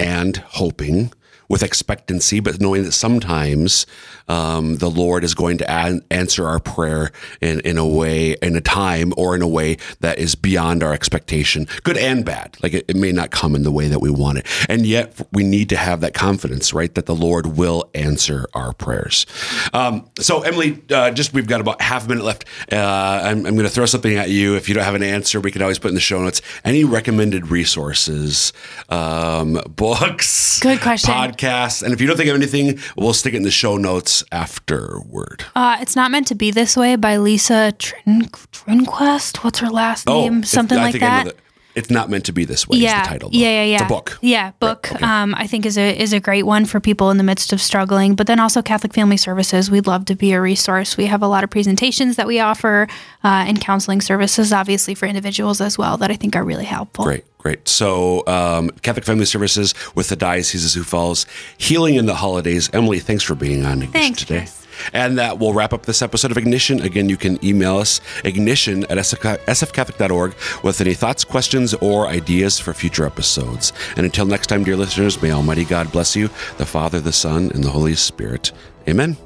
and 0.02 0.38
hoping 0.38 1.14
with 1.52 1.64
expectancy, 1.64 2.40
but 2.40 2.62
knowing 2.62 2.84
that 2.84 2.94
sometimes 2.94 3.86
um, 4.30 4.78
the 4.78 4.90
Lord 4.90 5.26
is 5.26 5.36
going 5.36 5.58
to 5.58 5.70
an- 5.70 6.02
answer 6.10 6.48
our 6.48 6.60
prayer 6.60 7.12
in, 7.42 7.60
in 7.62 7.78
a 7.78 7.86
way, 7.86 8.38
in 8.42 8.56
a 8.56 8.62
time, 8.62 9.14
or 9.18 9.36
in 9.36 9.42
a 9.42 9.48
way 9.48 9.78
that 10.00 10.18
is 10.18 10.34
beyond 10.34 10.82
our 10.82 10.94
expectation, 10.94 11.68
good 11.84 11.98
and 11.98 12.24
bad. 12.24 12.56
Like 12.64 12.74
it, 12.74 12.86
it 12.88 12.96
may 12.96 13.12
not 13.12 13.32
come 13.32 13.54
in 13.54 13.64
the 13.64 13.72
way 13.72 13.90
that 13.90 14.00
we 14.00 14.10
want 14.10 14.38
it. 14.38 14.48
And 14.70 14.86
yet 14.86 15.20
we 15.34 15.44
need 15.44 15.68
to 15.70 15.76
have 15.76 16.00
that 16.02 16.14
confidence, 16.14 16.74
right? 16.74 16.94
That 16.96 17.06
the 17.06 17.16
Lord 17.16 17.58
will 17.58 17.90
answer 17.94 18.48
our 18.54 18.72
prayers. 18.72 19.26
Um, 19.74 20.10
so, 20.20 20.44
Emily, 20.44 20.82
uh, 20.90 21.12
just 21.12 21.34
we've 21.34 21.48
got 21.48 21.60
about 21.60 21.82
half 21.82 22.06
a 22.06 22.08
minute 22.08 22.24
left. 22.24 22.46
Uh, 22.72 22.78
I'm, 22.78 23.46
I'm 23.46 23.56
going 23.56 23.68
to 23.68 23.70
throw 23.70 23.86
something 23.86 24.16
at 24.16 24.30
you. 24.30 24.56
If 24.56 24.70
you 24.70 24.76
don't 24.76 24.86
have 24.86 24.96
an 24.96 25.04
answer, 25.04 25.42
we 25.42 25.52
can 25.52 25.62
always 25.62 25.80
put 25.80 25.90
in 25.90 25.96
the 25.96 26.00
show 26.00 26.22
notes. 26.22 26.42
Any 26.64 26.86
recommended 26.86 27.52
resources, 27.52 28.54
um, 28.88 29.60
books, 29.76 30.62
Good 30.62 30.80
question. 30.80 31.14
podcasts, 31.14 31.41
and 31.44 31.94
if 31.94 32.00
you 32.02 32.08
don't 32.08 32.18
think 32.18 32.30
of 32.30 32.36
anything, 32.36 32.80
we'll 32.98 33.14
stick 33.14 33.34
it 33.34 33.38
in 33.38 33.44
the 33.44 33.52
show 33.52 33.78
notes 33.78 34.24
afterward. 34.32 35.44
Uh, 35.56 35.78
it's 35.82 35.96
not 35.96 36.12
meant 36.12 36.28
to 36.28 36.36
be 36.36 36.52
this 36.52 36.78
way 36.78 36.96
by 36.96 37.18
Lisa 37.18 37.74
Trin- 37.78 38.30
Trinquest. 38.52 39.44
What's 39.44 39.60
her 39.60 39.70
last 39.70 40.08
name? 40.08 40.16
Oh, 40.34 40.38
it's- 40.38 40.50
Something 40.52 40.78
I 40.78 40.84
like 40.84 40.92
think 40.94 41.02
that. 41.02 41.36
It's 41.74 41.90
not 41.90 42.10
meant 42.10 42.26
to 42.26 42.34
be 42.34 42.44
this 42.44 42.68
way. 42.68 42.80
yeah, 42.80 42.98
is 43.02 43.08
the 43.08 43.10
title. 43.14 43.30
yeah, 43.32 43.48
yeah, 43.48 43.64
yeah. 43.64 43.74
It's 43.76 43.84
a 43.84 43.88
book. 43.88 44.18
Yeah, 44.22 44.52
book. 44.60 44.92
okay. 44.92 45.06
Um, 45.06 45.34
I 45.38 45.48
think 45.48 45.66
is 45.66 45.78
a 45.78 45.98
is 45.98 46.12
a 46.12 46.20
great 46.20 46.46
one 46.46 46.66
for 46.66 46.82
people 46.82 47.12
in 47.12 47.18
the 47.18 47.24
midst 47.24 47.54
of 47.54 47.62
struggling. 47.62 48.14
But 48.14 48.28
then 48.28 48.42
also 48.42 48.62
Catholic 48.62 48.94
Family 48.94 49.16
Services. 49.16 49.72
We'd 49.72 49.88
love 49.88 50.04
to 50.06 50.16
be 50.16 50.34
a 50.34 50.42
resource. 50.42 50.98
We 50.98 51.06
have 51.06 51.22
a 51.24 51.28
lot 51.28 51.46
of 51.46 51.50
presentations 51.50 52.18
that 52.18 52.28
we 52.28 52.42
offer 52.42 52.90
uh, 53.24 53.46
and 53.48 53.62
counseling 53.62 54.02
services, 54.02 54.52
obviously 54.52 54.96
for 54.96 55.06
individuals 55.06 55.62
as 55.62 55.78
well, 55.78 55.96
that 55.96 56.12
I 56.12 56.16
think 56.18 56.36
are 56.36 56.44
really 56.44 56.66
helpful. 56.66 57.06
Great, 57.06 57.24
great. 57.42 57.68
So, 57.68 58.26
um, 58.28 58.70
Catholic 58.82 59.06
Family 59.06 59.26
Services 59.26 59.74
with 59.96 60.10
the 60.10 60.16
Diocese 60.16 60.66
of 60.66 60.72
Sioux 60.72 60.84
Falls, 60.84 61.26
healing 61.58 61.96
in 61.96 62.06
the 62.06 62.16
holidays. 62.16 62.70
Emily, 62.74 63.00
thanks 63.00 63.24
for 63.24 63.36
being 63.36 63.66
on 63.66 63.82
Ignition 63.84 63.92
Thanks, 63.92 64.20
today. 64.20 64.40
Chris. 64.40 64.62
And 64.94 65.18
that 65.18 65.40
will 65.40 65.54
wrap 65.54 65.74
up 65.74 65.86
this 65.86 66.02
episode 66.02 66.32
of 66.32 66.38
Ignition. 66.38 66.82
Again, 66.82 67.10
you 67.10 67.18
can 67.18 67.44
email 67.46 67.78
us 67.78 68.02
ignition 68.24 68.84
at 68.86 68.98
sfcatholic.org 68.98 70.36
with 70.64 70.82
any 70.82 70.94
thoughts, 70.94 71.24
questions, 71.24 71.74
or 71.76 72.08
ideas 72.08 72.60
for 72.60 72.74
future 72.74 73.06
episodes. 73.06 73.74
And 73.96 74.06
until 74.06 74.26
next 74.26 74.48
time, 74.48 74.64
dear 74.64 74.78
listeners, 74.78 75.22
may 75.22 75.32
Almighty 75.32 75.66
God 75.66 75.92
bless 75.92 76.16
you, 76.16 76.30
the 76.58 76.66
Father, 76.66 77.00
the 77.00 77.12
Son, 77.12 77.52
and 77.54 77.64
the 77.64 77.70
Holy 77.70 77.96
Spirit. 77.96 78.52
Amen. 78.88 79.18